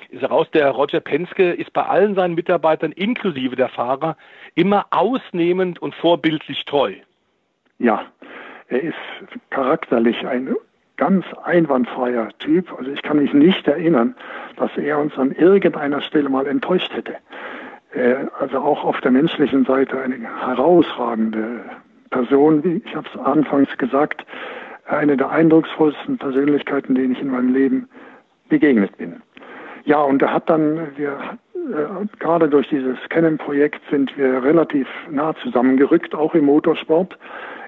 ist 0.10 0.22
heraus, 0.22 0.48
der 0.54 0.70
Roger 0.72 1.00
Penske 1.00 1.54
ist 1.54 1.72
bei 1.72 1.84
allen 1.84 2.16
seinen 2.16 2.36
Mitarbeitern 2.36 2.92
inklusive 2.92 3.56
der 3.56 3.70
Fahrer 3.70 4.18
immer 4.56 4.88
ausnehmend 4.92 5.82
und 5.82 5.96
vorbildlich 5.96 6.66
treu. 6.66 6.96
Ja, 7.80 8.02
er 8.68 8.84
ist 8.84 8.96
charakterlich 9.50 10.26
ein 10.26 10.56
ganz 10.98 11.26
einwandfreier 11.44 12.30
Typ. 12.40 12.72
Also 12.78 12.92
ich 12.92 13.02
kann 13.02 13.18
mich 13.18 13.34
nicht 13.34 13.68
erinnern, 13.68 14.16
dass 14.58 14.72
er 14.78 15.00
uns 15.00 15.18
an 15.18 15.32
irgendeiner 15.32 16.02
Stelle 16.02 16.30
mal 16.30 16.48
enttäuscht 16.48 16.94
hätte. 16.94 17.16
Also 18.40 18.60
auch 18.60 18.84
auf 18.84 19.00
der 19.02 19.12
menschlichen 19.12 19.66
Seite 19.66 20.00
eine 20.00 20.18
herausragende 20.18 21.62
Person, 22.10 22.64
wie 22.64 22.82
ich 22.86 22.96
habe 22.96 23.08
es 23.14 23.20
anfangs 23.20 23.78
gesagt, 23.78 24.26
eine 24.86 25.18
der 25.18 25.30
eindrucksvollsten 25.30 26.18
Persönlichkeiten, 26.18 26.96
denen 26.96 27.14
ich 27.14 27.22
in 27.22 27.30
meinem 27.30 27.54
Leben 27.54 27.90
begegnet 28.50 28.96
bin. 28.98 29.22
Ja, 29.86 30.02
und 30.02 30.22
er 30.22 30.34
hat 30.34 30.50
dann, 30.50 30.96
wir 30.96 31.18
äh, 31.54 32.06
gerade 32.20 32.50
durch 32.50 32.68
dieses 32.70 32.98
Canon-Projekt 33.10 33.82
sind 33.90 34.16
wir 34.18 34.44
relativ 34.44 34.88
nah 35.10 35.36
zusammengerückt, 35.36 36.14
auch 36.14 36.34
im 36.36 36.46
Motorsport. 36.46 37.18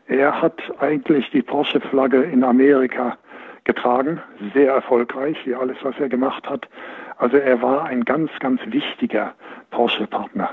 Er 0.07 0.41
hat 0.41 0.61
eigentlich 0.79 1.29
die 1.31 1.41
Porsche-Flagge 1.41 2.23
in 2.23 2.43
Amerika 2.43 3.17
getragen, 3.65 4.21
sehr 4.53 4.71
erfolgreich, 4.73 5.37
wie 5.45 5.53
alles, 5.53 5.77
was 5.81 5.99
er 5.99 6.07
gemacht 6.07 6.49
hat. 6.49 6.67
Also 7.17 7.37
er 7.37 7.61
war 7.61 7.83
ein 7.85 8.05
ganz, 8.05 8.31
ganz 8.39 8.61
wichtiger 8.67 9.33
Porsche-Partner. 9.71 10.51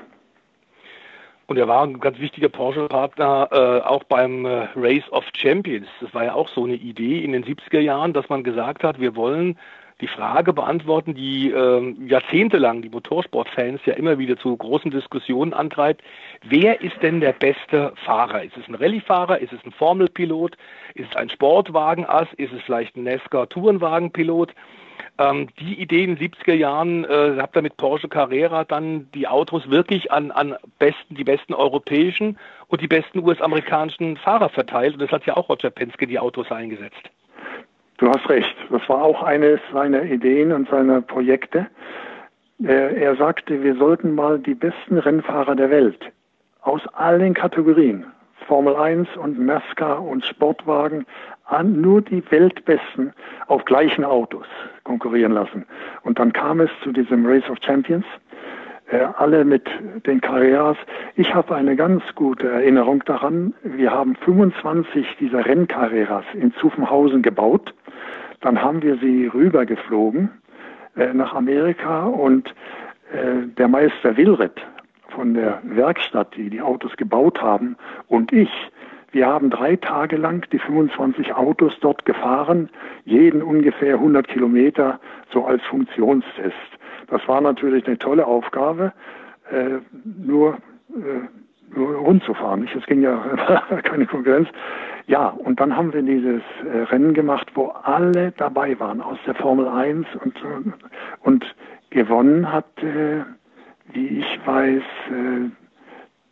Und 1.46 1.58
er 1.58 1.68
war 1.68 1.84
ein 1.84 2.00
ganz 2.00 2.18
wichtiger 2.18 2.48
Porsche-Partner 2.48 3.48
äh, 3.52 3.86
auch 3.86 4.02
beim 4.04 4.46
äh, 4.46 4.66
Race 4.74 5.08
of 5.12 5.24
Champions. 5.36 5.86
Das 6.00 6.12
war 6.14 6.24
ja 6.24 6.34
auch 6.34 6.48
so 6.48 6.64
eine 6.64 6.74
Idee 6.74 7.22
in 7.22 7.32
den 7.32 7.44
70er 7.44 7.80
Jahren, 7.80 8.12
dass 8.12 8.28
man 8.28 8.42
gesagt 8.42 8.82
hat, 8.82 8.98
wir 8.98 9.14
wollen 9.14 9.58
die 10.00 10.08
Frage 10.08 10.52
beantworten, 10.52 11.14
die 11.14 11.50
äh, 11.50 11.94
jahrzehntelang 12.06 12.82
die 12.82 12.88
Motorsportfans 12.88 13.80
ja 13.84 13.94
immer 13.94 14.18
wieder 14.18 14.36
zu 14.36 14.56
großen 14.56 14.90
Diskussionen 14.90 15.52
antreibt. 15.52 16.02
Wer 16.46 16.82
ist 16.82 17.02
denn 17.02 17.20
der 17.20 17.32
beste 17.32 17.94
Fahrer? 18.04 18.42
Ist 18.42 18.56
es 18.58 18.68
ein 18.68 18.74
Rallyefahrer? 18.74 19.38
Ist 19.38 19.54
es 19.54 19.64
ein 19.64 19.72
Formelpilot? 19.72 20.58
Ist 20.94 21.08
es 21.10 21.16
ein 21.16 21.30
Sportwagenass? 21.30 22.28
Ist 22.36 22.52
es 22.52 22.60
vielleicht 22.62 22.96
ein 22.96 23.04
NASCAR-Tourenwagenpilot? 23.04 24.52
Ähm, 25.18 25.48
die 25.58 25.80
Idee 25.80 26.04
in 26.04 26.16
den 26.16 26.30
70er 26.30 26.52
Jahren, 26.52 27.04
äh, 27.04 27.36
habt 27.38 27.56
ihr 27.56 27.62
mit 27.62 27.78
Porsche 27.78 28.08
Carrera 28.08 28.64
dann 28.64 29.08
die 29.14 29.26
Autos 29.26 29.70
wirklich 29.70 30.12
an, 30.12 30.30
an 30.32 30.54
besten, 30.78 31.14
die 31.14 31.24
besten 31.24 31.54
europäischen 31.54 32.38
und 32.68 32.82
die 32.82 32.88
besten 32.88 33.20
US-amerikanischen 33.20 34.18
Fahrer 34.18 34.50
verteilt. 34.50 34.94
Und 34.94 35.00
das 35.00 35.12
hat 35.12 35.24
ja 35.24 35.38
auch 35.38 35.48
Roger 35.48 35.70
Penske 35.70 36.06
die 36.06 36.18
Autos 36.18 36.50
eingesetzt. 36.50 37.10
Du 37.96 38.08
hast 38.10 38.28
recht. 38.28 38.54
Das 38.70 38.86
war 38.90 39.02
auch 39.02 39.22
eines 39.22 39.60
seiner 39.72 40.02
Ideen 40.02 40.52
und 40.52 40.68
seiner 40.68 41.00
Projekte. 41.00 41.68
Er 42.58 43.16
sagte, 43.16 43.62
wir 43.62 43.76
sollten 43.76 44.14
mal 44.14 44.38
die 44.38 44.54
besten 44.54 44.98
Rennfahrer 44.98 45.54
der 45.54 45.70
Welt 45.70 46.12
aus 46.64 46.80
allen 46.94 47.34
Kategorien, 47.34 48.06
Formel 48.46 48.74
1 48.74 49.08
und 49.16 49.38
NASCAR 49.38 50.02
und 50.02 50.24
Sportwagen, 50.24 51.06
an 51.44 51.80
nur 51.80 52.00
die 52.00 52.22
Weltbesten 52.30 53.12
auf 53.46 53.64
gleichen 53.66 54.04
Autos 54.04 54.46
konkurrieren 54.82 55.32
lassen. 55.32 55.66
Und 56.02 56.18
dann 56.18 56.32
kam 56.32 56.60
es 56.60 56.70
zu 56.82 56.92
diesem 56.92 57.26
Race 57.26 57.48
of 57.50 57.58
Champions, 57.64 58.06
äh, 58.90 59.06
alle 59.18 59.44
mit 59.44 59.68
den 60.06 60.20
Carreras. 60.20 60.78
Ich 61.16 61.34
habe 61.34 61.54
eine 61.54 61.76
ganz 61.76 62.02
gute 62.14 62.48
Erinnerung 62.48 63.04
daran. 63.04 63.52
Wir 63.62 63.90
haben 63.90 64.16
25 64.16 65.06
dieser 65.20 65.44
Renncarreras 65.44 66.24
in 66.32 66.52
Zuffenhausen 66.54 67.22
gebaut. 67.22 67.74
Dann 68.40 68.60
haben 68.60 68.82
wir 68.82 68.96
sie 68.96 69.26
rübergeflogen 69.26 70.30
äh, 70.96 71.12
nach 71.12 71.34
Amerika 71.34 72.04
und 72.04 72.48
äh, 73.12 73.46
der 73.58 73.68
Meister 73.68 74.16
Wilret 74.16 74.60
von 75.14 75.34
der 75.34 75.60
Werkstatt, 75.64 76.36
die 76.36 76.50
die 76.50 76.60
Autos 76.60 76.96
gebaut 76.96 77.40
haben, 77.40 77.76
und 78.08 78.32
ich, 78.32 78.50
wir 79.12 79.26
haben 79.26 79.50
drei 79.50 79.76
Tage 79.76 80.16
lang 80.16 80.46
die 80.50 80.58
25 80.58 81.34
Autos 81.34 81.72
dort 81.80 82.04
gefahren, 82.04 82.68
jeden 83.04 83.42
ungefähr 83.42 83.94
100 83.94 84.26
Kilometer, 84.28 84.98
so 85.32 85.44
als 85.44 85.62
Funktionstest. 85.64 86.54
Das 87.08 87.26
war 87.28 87.40
natürlich 87.40 87.86
eine 87.86 87.98
tolle 87.98 88.26
Aufgabe, 88.26 88.92
äh, 89.50 89.78
nur, 90.04 90.54
äh, 90.90 91.76
nur 91.76 91.94
rund 91.96 92.24
zu 92.24 92.34
fahren. 92.34 92.68
Es 92.76 92.86
ging 92.86 93.02
ja 93.02 93.16
keine 93.84 94.06
Konkurrenz. 94.06 94.48
Ja, 95.06 95.28
und 95.28 95.60
dann 95.60 95.76
haben 95.76 95.92
wir 95.92 96.02
dieses 96.02 96.42
äh, 96.64 96.78
Rennen 96.84 97.12
gemacht, 97.12 97.50
wo 97.54 97.68
alle 97.68 98.32
dabei 98.32 98.78
waren 98.80 99.02
aus 99.02 99.18
der 99.26 99.34
Formel 99.34 99.68
1 99.68 100.06
und, 100.24 100.34
und 101.20 101.54
gewonnen 101.90 102.50
hat, 102.50 102.66
äh, 102.82 103.22
wie 103.92 104.20
ich 104.20 104.46
weiß, 104.46 104.82
äh, 105.10 105.50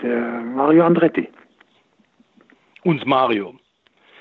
der 0.02 0.40
Mario 0.42 0.84
Andretti. 0.84 1.28
Uns 2.84 3.04
Mario. 3.04 3.54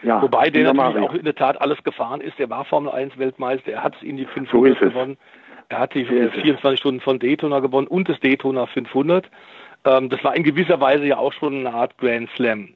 Ja, 0.04 0.22
Wobei 0.22 0.50
der 0.50 0.64
natürlich 0.64 0.78
Mario. 0.78 1.06
auch 1.06 1.14
in 1.14 1.26
der 1.26 1.36
Tat 1.36 1.62
alles 1.62 1.84
gefahren 1.84 2.22
ist. 2.22 2.38
Der 2.40 2.50
war 2.50 2.66
Formel 2.66 2.92
1 2.92 3.18
Weltmeister. 3.18 3.72
Er 3.72 3.84
hat 3.84 3.96
es 3.96 4.04
in 4.04 4.18
die 4.18 4.26
500 4.26 4.80
so 4.80 4.86
gewonnen. 4.86 5.18
Er 5.70 5.80
hat 5.80 5.94
die 5.94 6.06
24 6.06 6.80
Stunden 6.80 7.00
von 7.00 7.18
Daytona 7.20 7.60
gewonnen 7.60 7.88
und 7.88 8.10
das 8.10 8.20
Daytona 8.20 8.66
500. 8.66 9.30
Ähm, 9.86 10.10
das 10.10 10.24
war 10.24 10.36
in 10.36 10.44
gewisser 10.44 10.80
Weise 10.80 11.06
ja 11.06 11.18
auch 11.18 11.34
schon 11.34 11.66
eine 11.66 11.74
Art 11.74 11.98
Grand 11.98 12.30
Slam. 12.36 12.70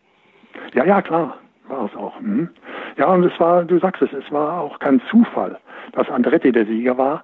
Ja, 0.74 0.86
ja, 0.86 1.02
klar, 1.02 1.38
war 1.68 1.86
es 1.86 1.96
auch. 1.96 2.18
Hm. 2.20 2.50
Ja, 2.98 3.08
und 3.08 3.24
es 3.24 3.38
war, 3.40 3.66
du 3.66 3.80
sagst 3.80 4.02
es, 4.02 4.14
es 4.14 4.32
war 4.32 4.62
auch 4.62 4.80
kein 4.80 5.02
Zufall, 5.10 5.60
dass 5.92 6.10
Andretti 6.10 6.52
der 6.52 6.66
Sieger 6.66 6.98
war, 6.98 7.22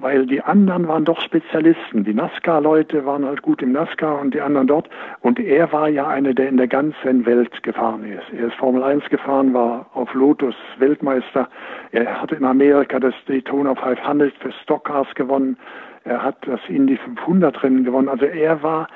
weil 0.00 0.26
die 0.26 0.42
anderen 0.42 0.88
waren 0.88 1.04
doch 1.04 1.20
Spezialisten. 1.20 2.04
Die 2.04 2.14
NASCAR-Leute 2.14 3.04
waren 3.04 3.24
halt 3.24 3.42
gut 3.42 3.62
im 3.62 3.72
NASCAR 3.72 4.20
und 4.20 4.34
die 4.34 4.40
anderen 4.40 4.66
dort. 4.66 4.88
Und 5.20 5.38
er 5.38 5.72
war 5.72 5.88
ja 5.88 6.06
einer, 6.06 6.34
der 6.34 6.48
in 6.48 6.56
der 6.56 6.68
ganzen 6.68 7.26
Welt 7.26 7.62
gefahren 7.62 8.04
ist. 8.04 8.24
Er 8.36 8.48
ist 8.48 8.54
Formel 8.54 8.82
1 8.82 9.04
gefahren, 9.10 9.54
war 9.54 9.86
auf 9.94 10.12
Lotus 10.14 10.54
Weltmeister. 10.78 11.48
Er 11.92 12.20
hat 12.20 12.32
in 12.32 12.44
Amerika 12.44 12.98
das 12.98 13.14
Daytona 13.26 13.74
500 13.74 14.32
für 14.34 14.52
Stockcars 14.62 15.14
gewonnen. 15.14 15.56
Er 16.04 16.22
hat 16.22 16.36
das 16.46 16.60
Indy 16.68 16.96
500 16.96 17.62
Rennen 17.62 17.84
gewonnen. 17.84 18.08
Also 18.08 18.24
er 18.24 18.62
war 18.62 18.88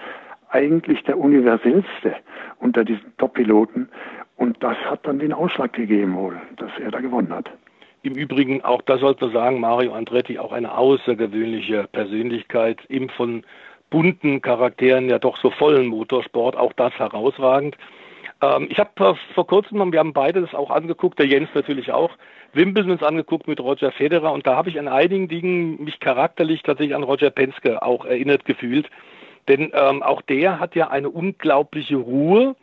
eigentlich 0.51 1.03
der 1.05 1.19
universellste 1.19 2.15
unter 2.59 2.85
diesen 2.85 3.17
Top-Piloten. 3.19 3.89
Und 4.37 4.63
das 4.63 4.77
hat 4.89 5.07
dann 5.07 5.19
den 5.19 5.33
Ausschlag 5.33 5.73
gegeben 5.73 6.15
wohl, 6.17 6.41
dass 6.57 6.71
er 6.83 6.91
da 6.91 7.01
gewonnen 7.01 7.33
hat. 7.33 7.51
Im 8.05 8.17
Übrigen, 8.17 8.63
auch 8.63 8.83
da 8.83 8.99
sollte 8.99 9.25
man 9.25 9.33
sagen, 9.33 9.61
Mario 9.61 9.95
Andretti 9.95 10.39
auch 10.39 10.53
eine 10.53 10.77
außergewöhnliche 10.77 11.89
Persönlichkeit 11.91 12.79
im 12.89 13.09
von 13.09 13.45
bunten 13.89 14.43
Charakteren 14.43 15.09
ja 15.09 15.19
doch 15.19 15.39
so 15.39 15.49
vollen 15.49 15.87
Motorsport, 15.87 16.55
auch 16.55 16.75
das 16.75 16.93
herausragend. 16.99 17.79
Ähm, 18.43 18.67
ich 18.69 18.79
habe 18.79 19.17
vor 19.35 19.47
kurzem, 19.47 19.91
wir 19.91 19.99
haben 19.99 20.13
beide 20.13 20.43
das 20.43 20.55
auch 20.55 20.71
angeguckt, 20.71 21.19
der 21.19 21.27
Jens 21.27 21.49
natürlich 21.55 21.93
auch, 21.93 22.11
Wimbledon 22.53 22.91
uns 22.91 23.03
angeguckt 23.03 23.49
mit 23.49 23.59
Roger 23.59 23.91
Federer 23.91 24.33
und 24.33 24.47
da 24.47 24.55
habe 24.55 24.69
ich 24.69 24.79
an 24.79 24.87
einigen 24.87 25.29
Dingen 25.29 25.83
mich 25.83 25.99
charakterlich 25.99 26.63
tatsächlich 26.63 26.95
an 26.95 27.05
Roger 27.05 27.31
Penske 27.31 27.83
auch 27.83 28.05
erinnert 28.05 28.45
gefühlt. 28.45 28.91
Denn 29.49 29.73
ähm, 29.73 30.03
auch 30.03 30.21
der 30.21 30.61
hat 30.61 30.75
ja 30.75 30.89
eine 30.89 31.09
unglaubliche 31.09 31.97
Ruhe, 31.97 32.55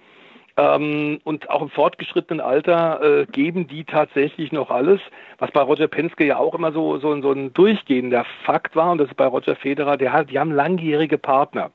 ähm, 0.57 1.19
und 1.23 1.49
auch 1.49 1.61
im 1.61 1.69
fortgeschrittenen 1.69 2.41
Alter 2.41 3.01
äh, 3.01 3.25
geben 3.25 3.67
die 3.67 3.83
tatsächlich 3.83 4.51
noch 4.51 4.69
alles, 4.69 4.99
was 5.37 5.51
bei 5.51 5.61
Roger 5.61 5.87
Penske 5.87 6.25
ja 6.25 6.37
auch 6.37 6.55
immer 6.55 6.71
so, 6.71 6.97
so, 6.97 7.19
so 7.21 7.31
ein 7.31 7.53
durchgehender 7.53 8.25
Fakt 8.43 8.75
war. 8.75 8.91
Und 8.91 8.97
das 8.97 9.07
ist 9.07 9.17
bei 9.17 9.25
Roger 9.25 9.55
Federer, 9.55 9.97
der 9.97 10.13
hat, 10.13 10.29
die 10.29 10.39
haben 10.39 10.51
langjährige 10.51 11.17
Partner. 11.17 11.71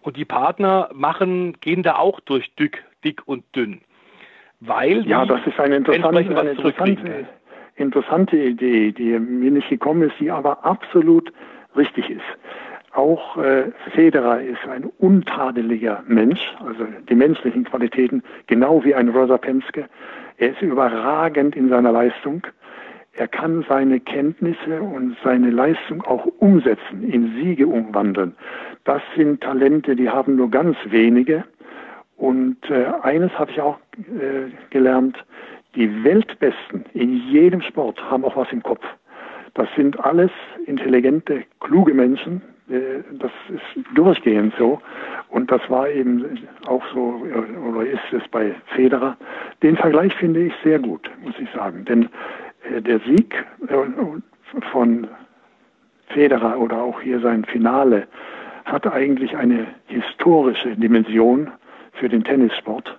Und 0.00 0.16
die 0.16 0.24
Partner 0.24 0.88
machen, 0.92 1.58
gehen 1.60 1.82
da 1.82 1.96
auch 1.96 2.20
durch 2.20 2.52
dick, 2.56 2.84
dick 3.04 3.22
und 3.26 3.44
dünn. 3.54 3.80
Weil 4.60 5.06
ja, 5.06 5.24
das 5.24 5.40
ist 5.46 5.58
eine 5.60 5.76
interessante, 5.76 6.36
eine 6.36 6.50
interessante, 6.50 7.26
interessante 7.76 8.36
Idee, 8.36 8.90
die 8.90 9.18
mir 9.18 9.52
nicht 9.52 9.68
gekommen 9.68 10.02
ist, 10.02 10.14
die 10.18 10.30
aber 10.30 10.64
absolut 10.64 11.32
richtig 11.76 12.10
ist. 12.10 12.22
Auch 12.98 13.36
äh, 13.36 13.70
Federer 13.94 14.40
ist 14.40 14.66
ein 14.68 14.90
untadeliger 14.98 16.02
Mensch, 16.08 16.40
also 16.66 16.84
die 17.08 17.14
menschlichen 17.14 17.62
Qualitäten, 17.62 18.24
genau 18.48 18.82
wie 18.82 18.92
ein 18.92 19.10
Rosa 19.10 19.38
Penske. 19.38 19.88
Er 20.38 20.50
ist 20.50 20.62
überragend 20.62 21.54
in 21.54 21.68
seiner 21.68 21.92
Leistung. 21.92 22.44
Er 23.12 23.28
kann 23.28 23.64
seine 23.68 24.00
Kenntnisse 24.00 24.82
und 24.82 25.16
seine 25.22 25.50
Leistung 25.50 26.02
auch 26.02 26.26
umsetzen, 26.40 27.04
in 27.08 27.36
Siege 27.36 27.68
umwandeln. 27.68 28.34
Das 28.82 29.00
sind 29.14 29.42
Talente, 29.42 29.94
die 29.94 30.10
haben 30.10 30.34
nur 30.34 30.50
ganz 30.50 30.76
wenige. 30.86 31.44
Und 32.16 32.68
äh, 32.68 32.86
eines 33.02 33.30
habe 33.38 33.52
ich 33.52 33.60
auch 33.60 33.78
äh, 33.96 34.50
gelernt, 34.70 35.24
die 35.76 36.02
Weltbesten 36.02 36.84
in 36.94 37.14
jedem 37.30 37.62
Sport 37.62 38.02
haben 38.10 38.24
auch 38.24 38.34
was 38.34 38.50
im 38.50 38.64
Kopf. 38.64 38.84
Das 39.54 39.68
sind 39.76 40.00
alles 40.04 40.32
intelligente, 40.66 41.44
kluge 41.60 41.94
Menschen, 41.94 42.42
das 42.68 43.30
ist 43.48 43.86
durchgehend 43.94 44.54
so. 44.58 44.80
Und 45.30 45.50
das 45.50 45.60
war 45.68 45.88
eben 45.88 46.38
auch 46.66 46.82
so, 46.92 47.26
äh, 47.26 47.68
oder 47.68 47.86
ist 47.86 48.12
es 48.12 48.26
bei 48.30 48.54
Federer. 48.74 49.16
Den 49.62 49.76
Vergleich 49.76 50.14
finde 50.14 50.44
ich 50.44 50.52
sehr 50.62 50.78
gut, 50.78 51.10
muss 51.22 51.34
ich 51.38 51.50
sagen. 51.52 51.84
Denn 51.84 52.08
äh, 52.70 52.80
der 52.80 53.00
Sieg 53.00 53.44
von 54.72 55.06
Federer 56.08 56.58
oder 56.58 56.82
auch 56.82 57.00
hier 57.00 57.20
sein 57.20 57.44
Finale 57.44 58.06
hat 58.64 58.86
eigentlich 58.86 59.36
eine 59.36 59.66
historische 59.86 60.76
Dimension 60.76 61.50
für 61.92 62.08
den 62.08 62.24
Tennissport. 62.24 62.98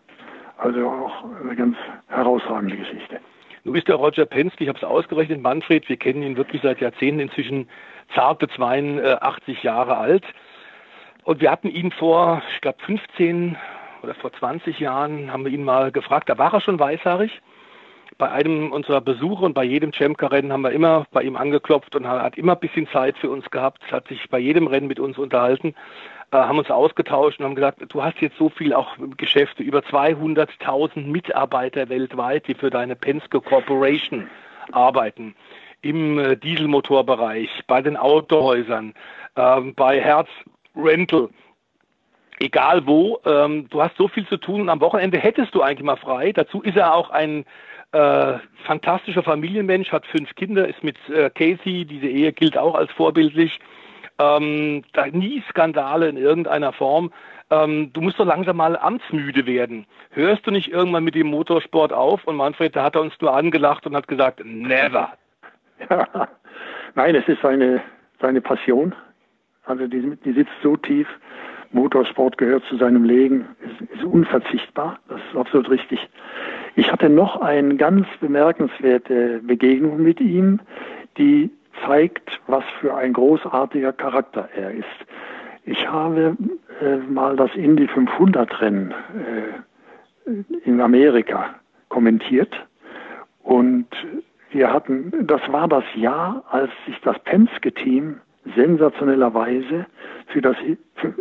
Also 0.57 0.87
auch 0.87 1.25
eine 1.41 1.55
ganz 1.55 1.77
herausragende 2.07 2.75
Geschichte. 2.75 3.19
Nun 3.63 3.75
ist 3.75 3.87
der 3.87 3.95
Roger 3.95 4.25
Penske, 4.25 4.63
ich 4.63 4.69
habe 4.69 4.77
es 4.77 4.83
ausgerechnet, 4.83 5.41
Manfred, 5.41 5.87
wir 5.89 5.97
kennen 5.97 6.23
ihn 6.23 6.37
wirklich 6.37 6.61
seit 6.61 6.79
Jahrzehnten, 6.79 7.19
inzwischen 7.19 7.67
zarte 8.13 8.47
82 8.47 9.63
Jahre 9.63 9.97
alt. 9.97 10.23
Und 11.23 11.41
wir 11.41 11.51
hatten 11.51 11.69
ihn 11.69 11.91
vor, 11.91 12.41
ich 12.53 12.61
glaube, 12.61 12.79
15 12.85 13.57
oder 14.01 14.15
vor 14.15 14.31
20 14.33 14.79
Jahren, 14.79 15.31
haben 15.31 15.45
wir 15.45 15.51
ihn 15.51 15.63
mal 15.63 15.91
gefragt, 15.91 16.29
da 16.29 16.37
war 16.37 16.53
er 16.53 16.61
schon 16.61 16.79
weißhaarig. 16.79 17.41
Bei 18.17 18.31
einem 18.31 18.71
unserer 18.71 18.99
Besuche 18.99 19.45
und 19.45 19.53
bei 19.53 19.63
jedem 19.63 19.93
Chamka-Rennen 19.93 20.51
haben 20.51 20.61
wir 20.61 20.71
immer 20.71 21.05
bei 21.11 21.21
ihm 21.21 21.37
angeklopft 21.37 21.95
und 21.95 22.03
er 22.03 22.21
hat 22.21 22.37
immer 22.37 22.53
ein 22.53 22.59
bisschen 22.59 22.87
Zeit 22.87 23.17
für 23.17 23.29
uns 23.29 23.49
gehabt, 23.49 23.79
hat 23.91 24.07
sich 24.07 24.29
bei 24.29 24.39
jedem 24.39 24.67
Rennen 24.67 24.87
mit 24.87 24.99
uns 24.99 25.17
unterhalten, 25.17 25.73
äh, 26.31 26.37
haben 26.37 26.59
uns 26.59 26.69
ausgetauscht 26.69 27.39
und 27.39 27.45
haben 27.45 27.55
gesagt, 27.55 27.79
du 27.87 28.03
hast 28.03 28.19
jetzt 28.19 28.37
so 28.37 28.49
viel 28.49 28.73
auch 28.73 28.97
Geschäfte, 29.15 29.63
über 29.63 29.79
200.000 29.79 31.05
Mitarbeiter 31.07 31.87
weltweit, 31.87 32.47
die 32.47 32.55
für 32.55 32.69
deine 32.69 32.95
Penske 32.95 33.39
Corporation 33.39 34.29
arbeiten, 34.71 35.35
im 35.81 36.19
äh, 36.19 36.35
Dieselmotorbereich, 36.35 37.49
bei 37.67 37.81
den 37.81 37.97
Autohäusern, 37.97 38.93
äh, 39.35 39.61
bei 39.75 39.99
Herz 39.99 40.27
Rental, 40.75 41.29
egal 42.39 42.85
wo, 42.85 43.19
ähm, 43.25 43.67
du 43.69 43.81
hast 43.81 43.95
so 43.97 44.07
viel 44.07 44.27
zu 44.27 44.37
tun 44.37 44.61
und 44.61 44.69
am 44.69 44.81
Wochenende 44.81 45.17
hättest 45.17 45.53
du 45.55 45.61
eigentlich 45.61 45.85
mal 45.85 45.97
frei. 45.97 46.31
Dazu 46.31 46.61
ist 46.61 46.77
er 46.77 46.93
auch 46.93 47.09
ein 47.09 47.45
äh, 47.91 48.33
fantastischer 48.65 49.23
Familienmensch, 49.23 49.91
hat 49.91 50.05
fünf 50.05 50.33
Kinder, 50.35 50.67
ist 50.67 50.83
mit 50.83 50.97
äh, 51.09 51.29
Casey, 51.29 51.85
diese 51.85 52.07
Ehe 52.07 52.31
gilt 52.33 52.57
auch 52.57 52.75
als 52.75 52.91
vorbildlich. 52.91 53.59
Ähm, 54.19 54.83
da 54.93 55.07
nie 55.07 55.41
Skandale 55.49 56.09
in 56.09 56.17
irgendeiner 56.17 56.73
Form. 56.73 57.11
Ähm, 57.51 57.91
du 57.93 58.01
musst 58.01 58.19
doch 58.19 58.25
langsam 58.25 58.57
mal 58.57 58.77
amtsmüde 58.77 59.45
werden. 59.45 59.85
Hörst 60.11 60.45
du 60.45 60.51
nicht 60.51 60.71
irgendwann 60.71 61.05
mit 61.05 61.15
dem 61.15 61.27
Motorsport 61.27 61.93
auf? 61.93 62.25
Und 62.25 62.35
Manfred, 62.35 62.75
da 62.75 62.83
hat 62.83 62.95
er 62.95 63.01
uns 63.01 63.13
nur 63.21 63.33
angelacht 63.33 63.87
und 63.87 63.95
hat 63.95 64.07
gesagt, 64.07 64.41
never. 64.43 65.13
Ja, 65.89 66.07
nein, 66.95 67.15
es 67.15 67.27
ist 67.27 67.41
seine, 67.41 67.81
seine 68.19 68.41
Passion. 68.41 68.93
Also 69.65 69.87
die, 69.87 70.15
die 70.25 70.33
sitzt 70.33 70.53
so 70.63 70.75
tief. 70.75 71.07
Motorsport 71.71 72.37
gehört 72.39 72.63
zu 72.65 72.77
seinem 72.77 73.03
Leben, 73.03 73.45
ist, 73.61 73.91
ist 73.91 74.03
unverzichtbar. 74.03 74.99
Das 75.07 75.19
ist 75.29 75.37
absolut 75.37 75.69
richtig. 75.69 75.99
Ich 76.75 76.91
hatte 76.91 77.09
noch 77.09 77.41
eine 77.41 77.75
ganz 77.75 78.07
bemerkenswerte 78.19 79.39
Begegnung 79.43 80.01
mit 80.01 80.19
ihm, 80.19 80.59
die 81.17 81.51
zeigt, 81.85 82.41
was 82.47 82.63
für 82.79 82.95
ein 82.95 83.13
großartiger 83.13 83.93
Charakter 83.93 84.49
er 84.55 84.71
ist. 84.71 84.85
Ich 85.65 85.87
habe 85.87 86.35
äh, 86.81 86.97
mal 86.97 87.35
das 87.35 87.53
Indy 87.55 87.87
500 87.87 88.61
Rennen 88.61 88.93
äh, 90.25 90.29
in 90.65 90.81
Amerika 90.81 91.55
kommentiert 91.89 92.53
und 93.43 93.87
wir 94.51 94.71
hatten, 94.71 95.11
das 95.27 95.41
war 95.51 95.67
das 95.67 95.83
Jahr, 95.95 96.43
als 96.49 96.71
sich 96.85 96.99
das 97.01 97.17
Penske-Team 97.19 98.19
sensationellerweise 98.55 99.85
für 100.27 100.41
das 100.41 100.55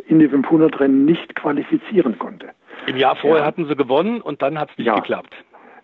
Indy 0.07 0.29
500 0.29 0.81
Rennen 0.81 1.05
nicht 1.05 1.35
qualifizieren 1.35 2.19
konnte. 2.19 2.51
Im 2.87 2.97
Jahr 2.97 3.17
vorher 3.17 3.41
ja. 3.41 3.47
hatten 3.47 3.67
sie 3.67 3.77
gewonnen 3.77 4.21
und 4.21 4.41
dann 4.41 4.59
hat 4.59 4.71
es 4.71 4.79
nicht 4.79 4.87
ja. 4.87 4.95
geklappt 4.95 5.35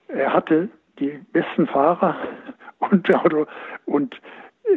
er 0.09 0.33
hatte 0.33 0.69
die 0.99 1.19
besten 1.33 1.67
Fahrer 1.67 2.17
und, 2.79 3.09
und 3.87 4.21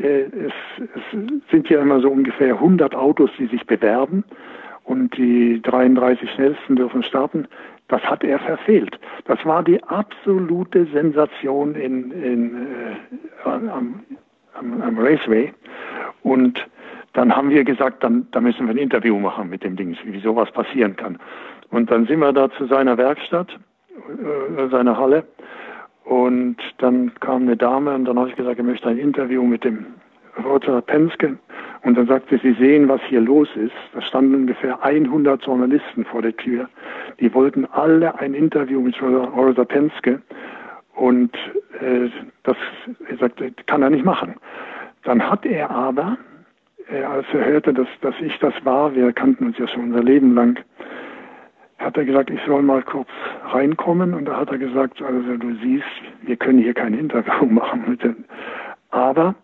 äh, 0.01 0.23
es, 0.23 0.53
es, 0.79 1.51
sind 1.51 1.69
ja 1.69 1.81
immer 1.81 2.01
so 2.01 2.09
ungefähr 2.09 2.55
100 2.55 2.95
Autos, 2.95 3.29
die 3.37 3.47
sich 3.47 3.65
bewerben 3.65 4.23
und 4.87 5.15
die 5.17 5.61
33 5.61 6.31
schnellsten 6.31 6.77
dürfen 6.77 7.03
starten. 7.03 7.47
Das 7.89 8.01
hat 8.03 8.23
er 8.23 8.39
verfehlt. 8.39 8.99
Das 9.25 9.45
war 9.45 9.61
die 9.61 9.81
absolute 9.83 10.85
Sensation 10.85 11.75
in, 11.75 12.11
in, 12.11 12.55
äh, 12.55 13.49
am, 13.49 14.01
am, 14.53 14.81
am, 14.81 14.97
Raceway. 14.97 15.53
Und 16.23 16.65
dann 17.13 17.35
haben 17.35 17.49
wir 17.49 17.63
gesagt, 17.63 18.03
dann, 18.03 18.27
da 18.31 18.39
müssen 18.39 18.65
wir 18.65 18.73
ein 18.73 18.77
Interview 18.77 19.19
machen 19.19 19.49
mit 19.49 19.63
dem 19.63 19.75
Ding, 19.75 19.97
wie 20.05 20.19
sowas 20.19 20.51
passieren 20.51 20.95
kann. 20.95 21.17
Und 21.69 21.91
dann 21.91 22.05
sind 22.07 22.19
wir 22.19 22.31
da 22.31 22.49
zu 22.51 22.65
seiner 22.65 22.97
Werkstatt 22.97 23.59
äh, 23.89 24.69
seine 24.69 24.97
Halle. 24.97 25.25
Und 26.05 26.57
dann 26.77 27.13
kam 27.19 27.41
eine 27.43 27.57
Dame 27.57 27.93
und 27.93 28.05
dann 28.05 28.17
habe 28.17 28.29
ich 28.29 28.35
gesagt, 28.37 28.57
ich 28.57 28.65
möchte 28.65 28.87
ein 28.87 28.97
Interview 28.97 29.43
mit 29.43 29.65
dem 29.65 29.85
Roger 30.45 30.81
Penske. 30.81 31.37
Und 31.87 31.97
dann 31.97 32.07
sagte 32.07 32.37
sie, 32.43 32.51
sehen, 32.51 32.89
was 32.89 32.99
hier 33.03 33.21
los 33.21 33.47
ist. 33.55 33.71
Da 33.93 34.01
standen 34.01 34.35
ungefähr 34.35 34.83
100 34.83 35.45
Journalisten 35.45 36.03
vor 36.03 36.21
der 36.21 36.35
Tür. 36.35 36.67
Die 37.21 37.33
wollten 37.33 37.63
alle 37.63 38.19
ein 38.19 38.33
Interview 38.33 38.81
mit 38.81 39.01
Roger 39.01 39.63
Penske. 39.63 40.21
Und 40.95 41.33
äh, 41.79 42.09
das 42.43 42.57
er 43.09 43.17
sagte, 43.19 43.53
kann 43.67 43.83
er 43.83 43.89
nicht 43.89 44.03
machen. 44.03 44.35
Dann 45.05 45.29
hat 45.29 45.45
er 45.45 45.71
aber, 45.71 46.17
äh, 46.91 47.03
als 47.03 47.25
er 47.31 47.45
hörte, 47.45 47.73
dass, 47.73 47.87
dass 48.01 48.15
ich 48.19 48.37
das 48.39 48.53
war, 48.65 48.93
wir 48.93 49.13
kannten 49.13 49.45
uns 49.45 49.57
ja 49.57 49.65
schon 49.69 49.83
unser 49.85 50.03
Leben 50.03 50.35
lang, 50.35 50.59
hat 51.77 51.95
er 51.95 52.03
gesagt, 52.03 52.29
ich 52.29 52.41
soll 52.45 52.63
mal 52.63 52.83
kurz 52.83 53.07
reinkommen. 53.45 54.13
Und 54.13 54.25
da 54.25 54.35
hat 54.35 54.49
er 54.51 54.57
gesagt, 54.57 55.01
also 55.01 55.37
du 55.37 55.55
siehst, 55.63 55.85
wir 56.23 56.35
können 56.35 56.59
hier 56.59 56.73
kein 56.73 56.93
Interview 56.93 57.45
machen 57.49 57.85
mit 57.87 58.03
dem. 58.03 58.25
Aber 58.89 59.35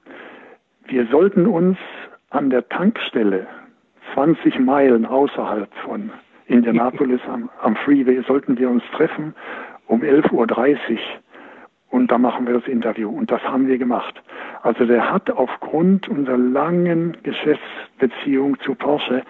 wir 0.88 1.08
sollten 1.08 1.46
uns 1.46 1.78
an 2.34 2.50
der 2.50 2.68
Tankstelle 2.68 3.48
20 4.14 4.60
Meilen 4.60 5.06
außerhalb 5.06 5.74
von 5.86 6.12
Indianapolis 6.48 7.22
am, 7.28 7.50
am 7.62 7.76
Freeway 7.76 8.22
sollten 8.28 8.58
wir 8.58 8.70
uns 8.70 8.84
treffen 8.96 9.34
um 9.88 10.02
11.30 10.02 10.32
Uhr 10.34 10.98
und 11.90 12.12
da 12.12 12.18
machen 12.18 12.48
wir 12.48 12.56
das 12.56 12.68
Interview. 12.68 13.10
Und 13.10 13.32
das 13.32 13.42
haben 13.44 13.68
wir 13.68 13.78
gemacht. 13.78 14.22
Also 14.64 14.86
der 14.86 15.12
hat 15.12 15.30
aufgrund 15.30 16.10
unserer 16.10 16.38
langen 16.38 17.16
Geschäftsbeziehung 17.22 18.60
zu 18.62 18.74
Porsche, 18.74 19.22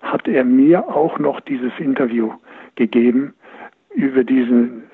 hat 0.00 0.28
er 0.28 0.44
mir 0.44 0.88
auch 0.88 1.18
noch 1.18 1.40
dieses 1.40 1.72
Interview 1.78 2.32
gegeben 2.76 3.34
über 3.94 4.22
diesen 4.22 4.84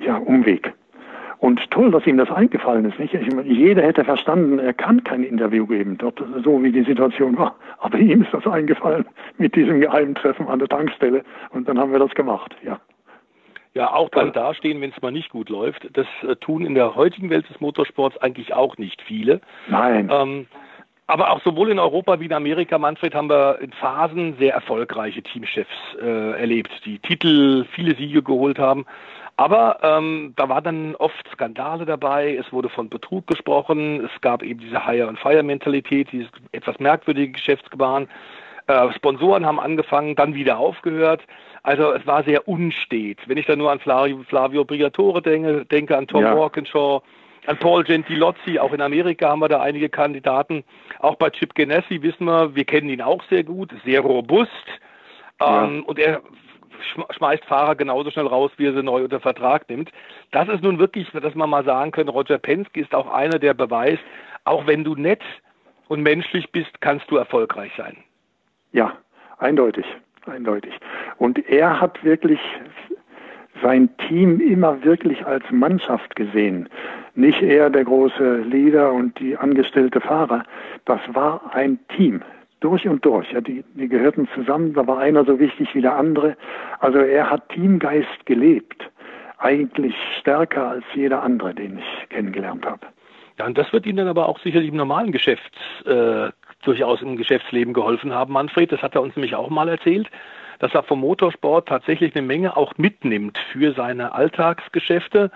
ja, 0.00 0.16
Umweg. 0.16 0.72
Und 1.42 1.72
toll, 1.72 1.90
dass 1.90 2.06
ihm 2.06 2.18
das 2.18 2.30
eingefallen 2.30 2.84
ist. 2.84 3.00
Nicht? 3.00 3.14
Ich 3.14 3.34
meine, 3.34 3.48
jeder 3.48 3.82
hätte 3.82 4.04
verstanden, 4.04 4.60
er 4.60 4.72
kann 4.72 5.02
kein 5.02 5.24
Interview 5.24 5.66
geben, 5.66 5.98
dort, 5.98 6.22
so 6.44 6.62
wie 6.62 6.70
die 6.70 6.84
Situation 6.84 7.36
war. 7.36 7.56
Aber 7.80 7.98
ihm 7.98 8.22
ist 8.22 8.32
das 8.32 8.46
eingefallen 8.46 9.04
mit 9.38 9.56
diesem 9.56 9.80
geheimen 9.80 10.14
Treffen 10.14 10.46
an 10.46 10.60
der 10.60 10.68
Tankstelle. 10.68 11.24
Und 11.50 11.68
dann 11.68 11.80
haben 11.80 11.90
wir 11.90 11.98
das 11.98 12.14
gemacht, 12.14 12.54
ja. 12.62 12.78
Ja, 13.74 13.92
auch 13.92 14.08
dann 14.10 14.32
dastehen, 14.32 14.80
wenn 14.80 14.90
es 14.90 15.02
mal 15.02 15.10
nicht 15.10 15.30
gut 15.30 15.48
läuft. 15.48 15.88
Das 15.94 16.06
äh, 16.22 16.36
tun 16.36 16.64
in 16.64 16.76
der 16.76 16.94
heutigen 16.94 17.28
Welt 17.28 17.50
des 17.50 17.60
Motorsports 17.60 18.18
eigentlich 18.18 18.54
auch 18.54 18.78
nicht 18.78 19.02
viele. 19.02 19.40
Nein. 19.66 20.10
Ähm, 20.12 20.46
aber 21.08 21.32
auch 21.32 21.42
sowohl 21.42 21.70
in 21.70 21.80
Europa 21.80 22.20
wie 22.20 22.26
in 22.26 22.32
Amerika, 22.34 22.78
Manfred, 22.78 23.16
haben 23.16 23.28
wir 23.28 23.58
in 23.60 23.72
Phasen 23.72 24.36
sehr 24.38 24.54
erfolgreiche 24.54 25.22
Teamchefs 25.22 25.96
äh, 26.00 26.40
erlebt, 26.40 26.70
die 26.84 27.00
Titel, 27.00 27.64
viele 27.72 27.96
Siege 27.96 28.22
geholt 28.22 28.60
haben. 28.60 28.86
Aber 29.36 29.78
ähm, 29.82 30.34
da 30.36 30.48
war 30.48 30.60
dann 30.60 30.94
oft 30.96 31.26
Skandale 31.32 31.86
dabei, 31.86 32.36
es 32.36 32.52
wurde 32.52 32.68
von 32.68 32.88
Betrug 32.88 33.26
gesprochen, 33.26 34.04
es 34.04 34.20
gab 34.20 34.42
eben 34.42 34.60
diese 34.60 34.86
Hire-and-Fire-Mentalität, 34.86 36.12
dieses 36.12 36.30
etwas 36.52 36.78
merkwürdige 36.78 37.32
Geschäftsgebaren. 37.32 38.08
Äh, 38.66 38.92
Sponsoren 38.92 39.44
haben 39.46 39.58
angefangen, 39.58 40.14
dann 40.14 40.34
wieder 40.34 40.58
aufgehört. 40.58 41.22
Also 41.62 41.92
es 41.92 42.06
war 42.06 42.24
sehr 42.24 42.46
unstet. 42.46 43.18
Wenn 43.26 43.38
ich 43.38 43.46
da 43.46 43.56
nur 43.56 43.72
an 43.72 43.80
Flavio, 43.80 44.22
Flavio 44.28 44.64
Briatore 44.64 45.22
denke, 45.22 45.64
denke 45.64 45.96
an 45.96 46.06
Tom 46.06 46.22
ja. 46.22 46.36
Walkinshaw, 46.36 47.02
an 47.46 47.58
Paul 47.58 47.84
Gentilozzi, 47.84 48.58
auch 48.58 48.72
in 48.72 48.80
Amerika 48.80 49.30
haben 49.30 49.40
wir 49.40 49.48
da 49.48 49.60
einige 49.60 49.88
Kandidaten. 49.88 50.62
Auch 51.00 51.16
bei 51.16 51.30
Chip 51.30 51.54
Ganassi 51.54 52.02
wissen 52.02 52.26
wir, 52.26 52.54
wir 52.54 52.64
kennen 52.64 52.88
ihn 52.88 53.02
auch 53.02 53.22
sehr 53.30 53.44
gut, 53.44 53.72
sehr 53.84 54.00
robust. 54.00 54.50
Ja. 55.40 55.64
Ähm, 55.64 55.82
und 55.84 55.98
er 55.98 56.22
schmeißt 57.10 57.44
Fahrer 57.44 57.74
genauso 57.74 58.10
schnell 58.10 58.26
raus, 58.26 58.50
wie 58.56 58.66
er 58.66 58.74
sie 58.74 58.82
neu 58.82 59.04
unter 59.04 59.20
Vertrag 59.20 59.68
nimmt. 59.68 59.90
Das 60.30 60.48
ist 60.48 60.62
nun 60.62 60.78
wirklich, 60.78 61.10
dass 61.10 61.34
man 61.34 61.50
mal 61.50 61.64
sagen 61.64 61.90
können, 61.90 62.08
Roger 62.08 62.38
Penske 62.38 62.80
ist 62.80 62.94
auch 62.94 63.12
einer, 63.12 63.38
der 63.38 63.54
beweist, 63.54 64.02
auch 64.44 64.66
wenn 64.66 64.84
du 64.84 64.94
nett 64.94 65.22
und 65.88 66.02
menschlich 66.02 66.50
bist, 66.52 66.80
kannst 66.80 67.10
du 67.10 67.16
erfolgreich 67.16 67.72
sein. 67.76 67.96
Ja, 68.72 68.92
eindeutig, 69.38 69.84
eindeutig. 70.26 70.72
Und 71.18 71.38
er 71.48 71.80
hat 71.80 72.02
wirklich 72.04 72.40
sein 73.62 73.88
Team 74.08 74.40
immer 74.40 74.82
wirklich 74.82 75.24
als 75.26 75.44
Mannschaft 75.50 76.16
gesehen. 76.16 76.68
Nicht 77.14 77.42
er 77.42 77.70
der 77.70 77.84
große 77.84 78.38
Leader 78.38 78.92
und 78.92 79.18
die 79.18 79.36
angestellte 79.36 80.00
Fahrer. 80.00 80.44
Das 80.86 81.00
war 81.12 81.54
ein 81.54 81.78
Team. 81.96 82.22
Durch 82.62 82.86
und 82.86 83.04
durch. 83.04 83.30
Ja, 83.32 83.40
die, 83.40 83.64
die 83.74 83.88
gehörten 83.88 84.28
zusammen. 84.34 84.72
Da 84.72 84.86
war 84.86 84.98
einer 84.98 85.24
so 85.24 85.38
wichtig 85.40 85.74
wie 85.74 85.82
der 85.82 85.96
andere. 85.96 86.36
Also 86.78 86.98
er 86.98 87.28
hat 87.28 87.48
Teamgeist 87.48 88.24
gelebt. 88.24 88.88
Eigentlich 89.38 89.94
stärker 90.20 90.68
als 90.68 90.84
jeder 90.94 91.24
andere, 91.24 91.52
den 91.52 91.78
ich 91.78 92.08
kennengelernt 92.08 92.64
habe. 92.64 92.86
Ja, 93.38 93.46
und 93.46 93.58
das 93.58 93.72
wird 93.72 93.84
Ihnen 93.84 93.96
dann 93.96 94.08
aber 94.08 94.28
auch 94.28 94.38
sicherlich 94.38 94.68
im 94.68 94.76
normalen 94.76 95.10
Geschäft 95.10 95.52
äh, 95.86 96.30
durchaus 96.62 97.02
im 97.02 97.16
Geschäftsleben 97.16 97.74
geholfen 97.74 98.14
haben, 98.14 98.32
Manfred. 98.32 98.70
Das 98.70 98.80
hat 98.80 98.94
er 98.94 99.02
uns 99.02 99.16
nämlich 99.16 99.34
auch 99.34 99.50
mal 99.50 99.68
erzählt, 99.68 100.08
dass 100.60 100.72
er 100.72 100.84
vom 100.84 101.00
Motorsport 101.00 101.66
tatsächlich 101.68 102.14
eine 102.14 102.24
Menge 102.24 102.56
auch 102.56 102.74
mitnimmt 102.76 103.38
für 103.50 103.72
seine 103.72 104.12
Alltagsgeschäfte. 104.12 105.32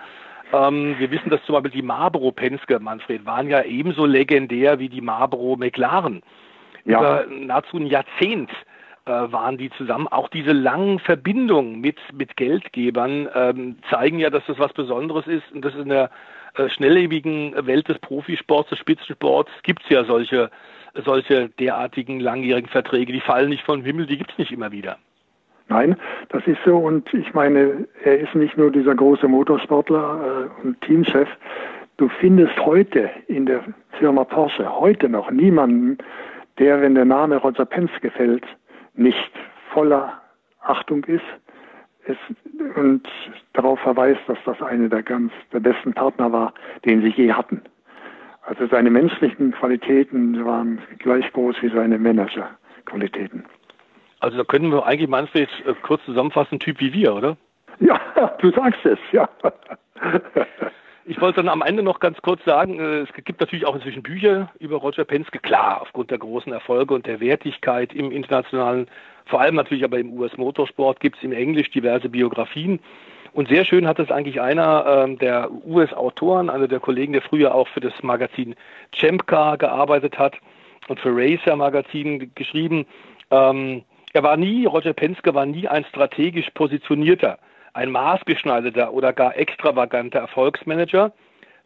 Ähm, 0.53 0.95
wir 0.97 1.11
wissen, 1.11 1.29
dass 1.29 1.43
zum 1.43 1.55
Beispiel 1.55 1.81
die 1.81 1.85
Marlboro 1.85 2.31
Penske, 2.31 2.79
Manfred, 2.79 3.25
waren 3.25 3.49
ja 3.49 3.63
ebenso 3.63 4.05
legendär 4.05 4.79
wie 4.79 4.87
die 4.87 5.01
Marlboro 5.01 5.57
McLaren. 5.57 6.21
Ja. 6.87 7.23
Über 7.23 7.25
nahezu 7.29 7.77
ein 7.77 7.85
Jahrzehnt 7.85 8.49
äh, 9.05 9.11
waren 9.11 9.57
die 9.57 9.69
zusammen. 9.71 10.07
Auch 10.07 10.29
diese 10.29 10.53
langen 10.53 10.99
Verbindungen 10.99 11.79
mit, 11.81 11.97
mit 12.13 12.37
Geldgebern 12.37 13.29
ähm, 13.35 13.75
zeigen 13.89 14.19
ja, 14.19 14.29
dass 14.29 14.45
das 14.47 14.57
was 14.57 14.73
Besonderes 14.73 15.27
ist 15.27 15.43
und 15.53 15.63
das 15.63 15.75
in 15.75 15.89
der 15.89 16.09
äh, 16.55 16.69
schnelllebigen 16.69 17.53
Welt 17.67 17.87
des 17.89 17.99
Profisports, 17.99 18.69
des 18.69 18.79
Spitzensports 18.79 19.51
gibt 19.63 19.83
es 19.83 19.89
ja 19.89 20.05
solche, 20.05 20.49
solche 21.05 21.49
derartigen 21.59 22.19
langjährigen 22.19 22.69
Verträge. 22.69 23.11
Die 23.11 23.19
fallen 23.19 23.49
nicht 23.49 23.65
vom 23.65 23.83
Himmel, 23.83 24.07
die 24.07 24.17
gibt 24.17 24.31
es 24.31 24.37
nicht 24.37 24.51
immer 24.51 24.71
wieder. 24.71 24.97
Nein, 25.69 25.97
das 26.29 26.47
ist 26.47 26.59
so 26.65 26.77
und 26.77 27.13
ich 27.13 27.33
meine, 27.33 27.85
er 28.03 28.19
ist 28.19 28.33
nicht 28.33 28.57
nur 28.57 28.71
dieser 28.71 28.95
große 28.95 29.27
Motorsportler 29.27 30.49
äh, 30.63 30.65
und 30.65 30.79
Teamchef. 30.81 31.27
Du 31.97 32.07
findest 32.07 32.57
heute 32.59 33.09
in 33.27 33.45
der 33.45 33.63
Firma 33.99 34.23
Porsche 34.23 34.79
heute 34.79 35.09
noch 35.09 35.29
niemanden, 35.31 35.97
der, 36.59 36.81
wenn 36.81 36.95
der 36.95 37.05
Name 37.05 37.37
Roger 37.37 37.65
Penske 37.65 38.11
fällt, 38.11 38.45
nicht 38.95 39.31
voller 39.73 40.21
Achtung 40.61 41.03
ist 41.05 41.23
es, 42.05 42.17
und 42.75 43.07
darauf 43.53 43.79
verweist, 43.79 44.21
dass 44.27 44.37
das 44.45 44.61
eine 44.61 44.89
der 44.89 45.03
ganz 45.03 45.31
der 45.51 45.59
besten 45.59 45.93
Partner 45.93 46.31
war, 46.31 46.53
den 46.85 47.01
sie 47.01 47.09
je 47.09 47.31
hatten. 47.33 47.61
Also 48.43 48.65
seine 48.67 48.89
menschlichen 48.89 49.51
Qualitäten 49.51 50.45
waren 50.45 50.79
gleich 50.99 51.31
groß 51.33 51.57
wie 51.61 51.69
seine 51.69 51.97
Managerqualitäten. 51.97 53.43
Also 54.19 54.37
da 54.37 54.43
können 54.45 54.71
wir 54.71 54.85
eigentlich 54.85 55.09
Manfred 55.09 55.49
äh, 55.65 55.73
kurz 55.83 56.03
zusammenfassen, 56.05 56.59
Typ 56.59 56.79
wie 56.79 56.93
wir, 56.93 57.13
oder? 57.13 57.37
Ja, 57.79 57.99
du 58.41 58.51
sagst 58.51 58.85
es, 58.85 58.99
ja. 59.11 59.29
Ich 61.09 61.21
wollte 61.21 61.37
dann 61.37 61.47
am 61.47 61.61
Ende 61.61 61.83
noch 61.83 62.01
ganz 62.01 62.21
kurz 62.21 62.43
sagen, 62.43 62.81
äh, 62.81 62.99
es 62.99 63.13
gibt 63.23 63.39
natürlich 63.39 63.65
auch 63.65 63.75
inzwischen 63.75 64.03
Bücher 64.03 64.51
über 64.59 64.75
Roger 64.75 65.05
Penske, 65.05 65.39
klar, 65.39 65.81
aufgrund 65.81 66.11
der 66.11 66.17
großen 66.17 66.51
Erfolge 66.51 66.93
und 66.93 67.07
der 67.07 67.21
Wertigkeit 67.21 67.93
im 67.93 68.11
internationalen, 68.11 68.87
vor 69.25 69.39
allem 69.39 69.55
natürlich 69.55 69.85
aber 69.85 69.99
im 69.99 70.11
US-Motorsport, 70.11 70.99
gibt 70.99 71.15
es 71.15 71.23
im 71.23 71.31
Englisch 71.31 71.71
diverse 71.71 72.09
Biografien. 72.09 72.81
Und 73.31 73.47
sehr 73.47 73.63
schön 73.63 73.87
hat 73.87 73.99
es 73.99 74.11
eigentlich 74.11 74.41
einer 74.41 74.85
ähm, 74.85 75.17
der 75.17 75.49
US-Autoren, 75.65 76.49
einer 76.49 76.67
der 76.67 76.81
Kollegen, 76.81 77.13
der 77.13 77.21
früher 77.21 77.55
auch 77.55 77.69
für 77.69 77.79
das 77.79 77.93
Magazin 78.03 78.53
Chempcar 78.91 79.57
gearbeitet 79.57 80.19
hat 80.19 80.35
und 80.89 80.99
für 80.99 81.15
Racer 81.15 81.55
Magazin 81.55 82.31
geschrieben. 82.35 82.85
Ähm, 83.31 83.83
er 84.11 84.23
war 84.23 84.35
nie, 84.35 84.65
Roger 84.65 84.93
Penske 84.93 85.33
war 85.33 85.45
nie 85.45 85.69
ein 85.69 85.85
strategisch 85.85 86.49
positionierter 86.53 87.39
ein 87.77 87.91
maßgeschneiderter 87.91 88.91
oder 88.91 89.13
gar 89.13 89.37
extravaganter 89.37 90.19
Erfolgsmanager, 90.19 91.13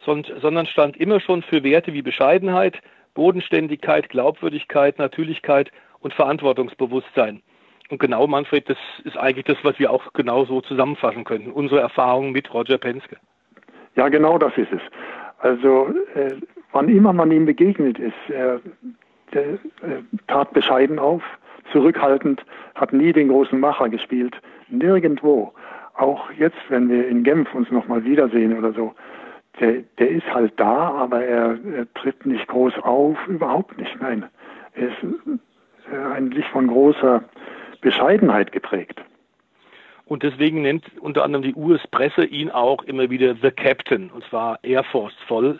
sondern 0.06 0.66
stand 0.66 0.98
immer 0.98 1.22
schon 1.22 1.42
für 1.42 1.64
Werte 1.64 1.94
wie 1.94 2.02
Bescheidenheit, 2.02 2.78
Bodenständigkeit, 3.14 4.10
Glaubwürdigkeit, 4.10 5.00
Natürlichkeit 5.00 5.72
und 6.00 6.14
Verantwortungsbewusstsein. 6.14 7.42
Und 7.90 8.00
genau, 8.00 8.28
Manfred, 8.28 8.70
das 8.70 8.78
ist 9.06 9.18
eigentlich 9.18 9.46
das, 9.46 9.58
was 9.64 9.80
wir 9.80 9.92
auch 9.92 10.12
genau 10.14 10.44
so 10.46 10.60
zusammenfassen 10.62 11.24
könnten, 11.24 11.52
unsere 11.52 11.80
Erfahrungen 11.80 12.32
mit 12.32 12.54
Roger 12.54 12.78
Penske. 12.78 13.18
Ja, 13.96 14.10
genau 14.10 14.38
das 14.38 14.58
ist 14.58 14.72
es. 14.72 14.82
Also, 15.40 15.94
äh, 16.16 16.36
wann 16.74 16.90
immer 16.90 17.14
man 17.14 17.32
ihm 17.32 17.46
begegnet 17.46 18.00
ist, 18.00 18.14
er 18.30 18.60
äh, 19.32 19.58
tat 20.28 20.52
bescheiden 20.52 21.00
auf, 21.00 21.24
zurückhaltend, 21.72 22.44
hat 22.76 22.92
nie 22.92 23.14
den 23.14 23.30
großen 23.30 23.60
Macher 23.60 23.88
gespielt, 23.88 24.36
nirgendwo 24.70 25.54
auch 25.96 26.32
jetzt, 26.32 26.58
wenn 26.70 26.90
wir 26.90 27.08
in 27.08 27.24
Genf 27.24 27.54
uns 27.54 27.70
nochmal 27.72 28.04
wiedersehen 28.04 28.58
oder 28.58 28.74
so, 28.74 28.94
der, 29.60 29.84
der 30.00 30.10
ist 30.10 30.34
halt 30.34 30.54
da, 30.58 30.92
aber 30.92 31.24
er, 31.24 31.58
er, 31.76 31.94
tritt 31.94 32.26
nicht 32.26 32.48
groß 32.48 32.74
auf, 32.80 33.18
überhaupt 33.28 33.78
nicht. 33.78 34.00
Nein, 34.02 34.26
er 34.74 34.88
ist 34.88 35.04
äh, 35.92 36.14
eigentlich 36.14 36.46
von 36.48 36.68
großer 36.68 37.24
Bescheidenheit 37.82 38.52
geprägt. 38.52 39.02
Und 40.06 40.24
deswegen 40.24 40.62
nennt 40.62 40.84
unter 41.00 41.24
anderem 41.24 41.44
die 41.44 41.56
US-Presse 41.56 42.26
ihn 42.26 42.50
auch 42.50 42.84
immer 42.84 43.10
wieder 43.10 43.36
The 43.42 43.52
Captain, 43.52 44.10
und 44.12 44.24
zwar 44.26 44.60
Air 44.64 44.84
Force 44.84 45.16
voll. 45.28 45.60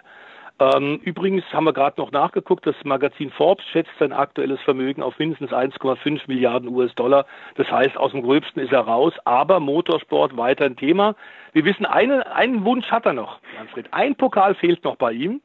Übrigens 1.04 1.44
haben 1.52 1.64
wir 1.64 1.74
gerade 1.74 2.00
noch 2.00 2.12
nachgeguckt, 2.12 2.68
das 2.68 2.76
Magazin 2.84 3.32
Forbes 3.32 3.66
schätzt 3.72 3.92
sein 4.00 4.14
aktuelles 4.14 4.62
Vermögen 4.62 5.02
auf 5.02 5.18
mindestens 5.18 5.52
1,5 5.52 6.22
Milliarden 6.28 6.70
US-Dollar. 6.70 7.26
Das 7.56 7.70
heißt, 7.72 7.98
aus 7.98 8.12
dem 8.12 8.22
Gröbsten 8.22 8.62
ist 8.62 8.72
er 8.72 8.82
raus, 8.82 9.14
aber 9.26 9.60
Motorsport 9.60 10.38
weiter 10.38 10.66
ein 10.66 10.76
Thema. 10.76 11.16
Wir 11.54 11.66
wissen, 11.66 11.86
eine, 11.86 12.34
einen 12.36 12.64
Wunsch 12.64 12.92
hat 12.92 13.06
er 13.06 13.14
noch, 13.14 13.40
Manfred. 13.58 13.88
Ein 13.92 14.16
Pokal 14.16 14.54
fehlt 14.56 14.84
noch 14.84 14.98
bei 14.98 15.12
ihm. 15.14 15.42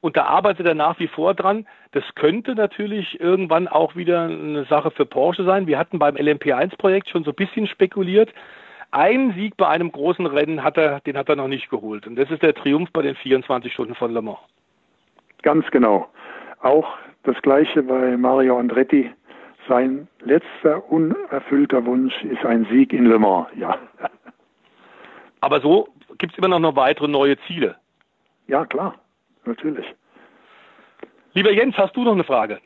Und 0.00 0.18
da 0.18 0.24
arbeitet 0.24 0.66
er 0.66 0.74
nach 0.74 0.98
wie 0.98 1.08
vor 1.08 1.32
dran. 1.32 1.66
Das 1.92 2.04
könnte 2.14 2.54
natürlich 2.54 3.18
irgendwann 3.20 3.66
auch 3.66 3.96
wieder 3.96 4.24
eine 4.24 4.66
Sache 4.66 4.90
für 4.90 5.06
Porsche 5.06 5.44
sein. 5.44 5.66
Wir 5.66 5.78
hatten 5.78 5.98
beim 5.98 6.16
LMP1-Projekt 6.16 7.08
schon 7.08 7.24
so 7.24 7.30
ein 7.30 7.36
bisschen 7.36 7.66
spekuliert. 7.66 8.30
Ein 8.94 9.32
Sieg 9.32 9.56
bei 9.56 9.66
einem 9.66 9.90
großen 9.90 10.24
Rennen 10.24 10.62
hat 10.62 10.76
er, 10.76 11.00
den 11.00 11.16
hat 11.16 11.28
er 11.28 11.34
noch 11.34 11.48
nicht 11.48 11.68
geholt. 11.68 12.06
Und 12.06 12.14
das 12.14 12.30
ist 12.30 12.44
der 12.44 12.54
Triumph 12.54 12.92
bei 12.92 13.02
den 13.02 13.16
24 13.16 13.72
Stunden 13.72 13.96
von 13.96 14.14
Le 14.14 14.22
Mans. 14.22 14.38
Ganz 15.42 15.68
genau. 15.72 16.06
Auch 16.60 16.86
das 17.24 17.34
Gleiche 17.42 17.82
bei 17.82 18.16
Mario 18.16 18.56
Andretti. 18.56 19.10
Sein 19.66 20.06
letzter 20.20 20.88
unerfüllter 20.92 21.84
Wunsch 21.84 22.14
ist 22.22 22.44
ein 22.44 22.68
Sieg 22.70 22.92
in 22.92 23.06
Le 23.06 23.18
Mans, 23.18 23.48
ja. 23.56 23.76
Aber 25.40 25.60
so 25.60 25.88
gibt 26.18 26.34
es 26.34 26.38
immer 26.38 26.56
noch 26.56 26.76
weitere 26.76 27.08
neue 27.08 27.36
Ziele. 27.48 27.74
Ja, 28.46 28.64
klar, 28.64 28.94
natürlich. 29.44 29.86
Lieber 31.32 31.50
Jens, 31.50 31.76
hast 31.76 31.96
du 31.96 32.04
noch 32.04 32.12
eine 32.12 32.22
Frage? 32.22 32.60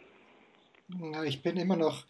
Ich 1.25 1.43
bin 1.43 1.57
immer 1.57 1.77
noch 1.77 2.05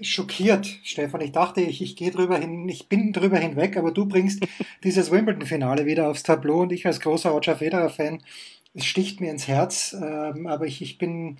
schockiert, 0.00 0.66
Stefan. 0.82 1.20
Ich 1.20 1.32
dachte, 1.32 1.60
ich, 1.60 1.82
ich 1.82 1.96
gehe 1.96 2.10
drüber 2.10 2.38
hin, 2.38 2.68
ich 2.68 2.88
bin 2.88 3.12
drüber 3.12 3.38
hinweg, 3.38 3.76
aber 3.76 3.90
du 3.90 4.06
bringst 4.06 4.46
dieses 4.84 5.10
Wimbledon-Finale 5.10 5.86
wieder 5.86 6.08
aufs 6.08 6.22
Tableau 6.22 6.62
und 6.62 6.72
ich 6.72 6.86
als 6.86 7.00
großer 7.00 7.30
Roger 7.30 7.56
Federer-Fan, 7.56 8.22
es 8.74 8.84
sticht 8.84 9.20
mir 9.20 9.30
ins 9.30 9.48
Herz, 9.48 9.96
ähm, 10.00 10.46
aber 10.46 10.66
ich, 10.66 10.82
ich 10.82 10.98
bin 10.98 11.38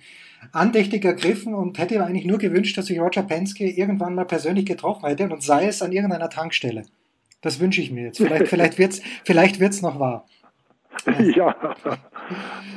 andächtig 0.51 1.05
ergriffen 1.05 1.53
und 1.53 1.77
hätte 1.77 1.95
mir 1.95 2.05
eigentlich 2.05 2.25
nur 2.25 2.39
gewünscht, 2.39 2.77
dass 2.77 2.89
ich 2.89 2.99
Roger 2.99 3.23
Penske 3.23 3.69
irgendwann 3.69 4.15
mal 4.15 4.25
persönlich 4.25 4.65
getroffen 4.65 5.07
hätte 5.07 5.29
und 5.29 5.43
sei 5.43 5.67
es 5.67 5.81
an 5.81 5.91
irgendeiner 5.91 6.29
Tankstelle. 6.29 6.83
Das 7.41 7.59
wünsche 7.59 7.81
ich 7.81 7.91
mir 7.91 8.05
jetzt. 8.05 8.17
Vielleicht, 8.17 8.47
vielleicht 8.49 8.77
wird's, 8.77 9.01
vielleicht 9.23 9.59
wird's 9.59 9.81
noch 9.81 9.99
wahr. 9.99 10.25
Ja. 11.35 11.55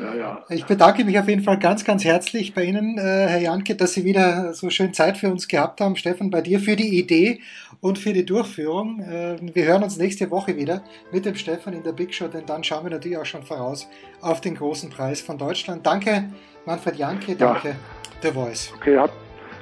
ja, 0.01 0.15
ja. 0.15 0.45
Ich 0.51 0.65
bedanke 0.67 1.05
mich 1.05 1.19
auf 1.19 1.29
jeden 1.29 1.43
Fall 1.43 1.59
ganz, 1.59 1.85
ganz 1.85 2.05
herzlich 2.05 2.55
bei 2.55 2.65
Ihnen, 2.65 2.99
äh, 2.99 3.01
Herr 3.03 3.41
Janke, 3.41 3.75
dass 3.75 3.93
Sie 3.93 4.05
wieder 4.05 4.55
so 4.55 4.71
schön 4.71 4.95
Zeit 4.95 5.17
für 5.17 5.31
uns 5.31 5.49
gehabt 5.49 5.81
haben. 5.81 5.97
Stefan, 5.97 6.31
bei 6.31 6.41
dir 6.41 6.61
für 6.61 6.77
die 6.77 6.99
Idee 6.99 7.41
und 7.81 7.99
für 7.99 8.13
die 8.13 8.25
Durchführung. 8.25 9.01
Äh, 9.01 9.37
wir 9.55 9.65
hören 9.65 9.83
uns 9.83 9.97
nächste 9.97 10.31
Woche 10.31 10.57
wieder 10.57 10.83
mit 11.13 11.25
dem 11.25 11.35
Stefan 11.35 11.73
in 11.73 11.83
der 11.83 11.93
Big 11.93 12.15
Show, 12.15 12.29
denn 12.29 12.47
dann 12.47 12.63
schauen 12.65 12.85
wir 12.85 12.91
natürlich 12.91 13.19
auch 13.19 13.27
schon 13.27 13.43
voraus 13.43 13.89
auf 14.21 14.41
den 14.41 14.55
großen 14.55 14.91
Preis 14.91 15.21
von 15.21 15.39
Deutschland. 15.39 15.87
Danke, 15.87 16.25
Manfred 16.67 16.97
Janke, 16.97 17.37
danke, 17.37 17.69
ja. 17.69 17.75
The 18.23 18.31
Voice. 18.31 18.73
Okay, 18.77 18.99
hat, 18.99 19.13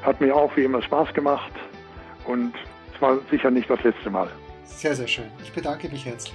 hat 0.03 0.21
mir 0.21 0.35
auch 0.35 0.55
wie 0.57 0.65
immer 0.65 0.83
Spaß 0.83 1.15
gemacht 1.15 1.53
und 2.27 2.53
es 2.95 3.01
war 3.01 3.19
sicher 3.31 3.51
nicht 3.51 3.71
das 3.71 3.83
letzte 3.83 4.11
Mal. 4.11 4.29
Sehr, 4.65 4.95
sehr 4.95 5.09
schön. 5.09 5.27
Ich 5.43 5.53
bedanke 5.53 5.89
mich 5.89 6.05
herzlich. 6.05 6.35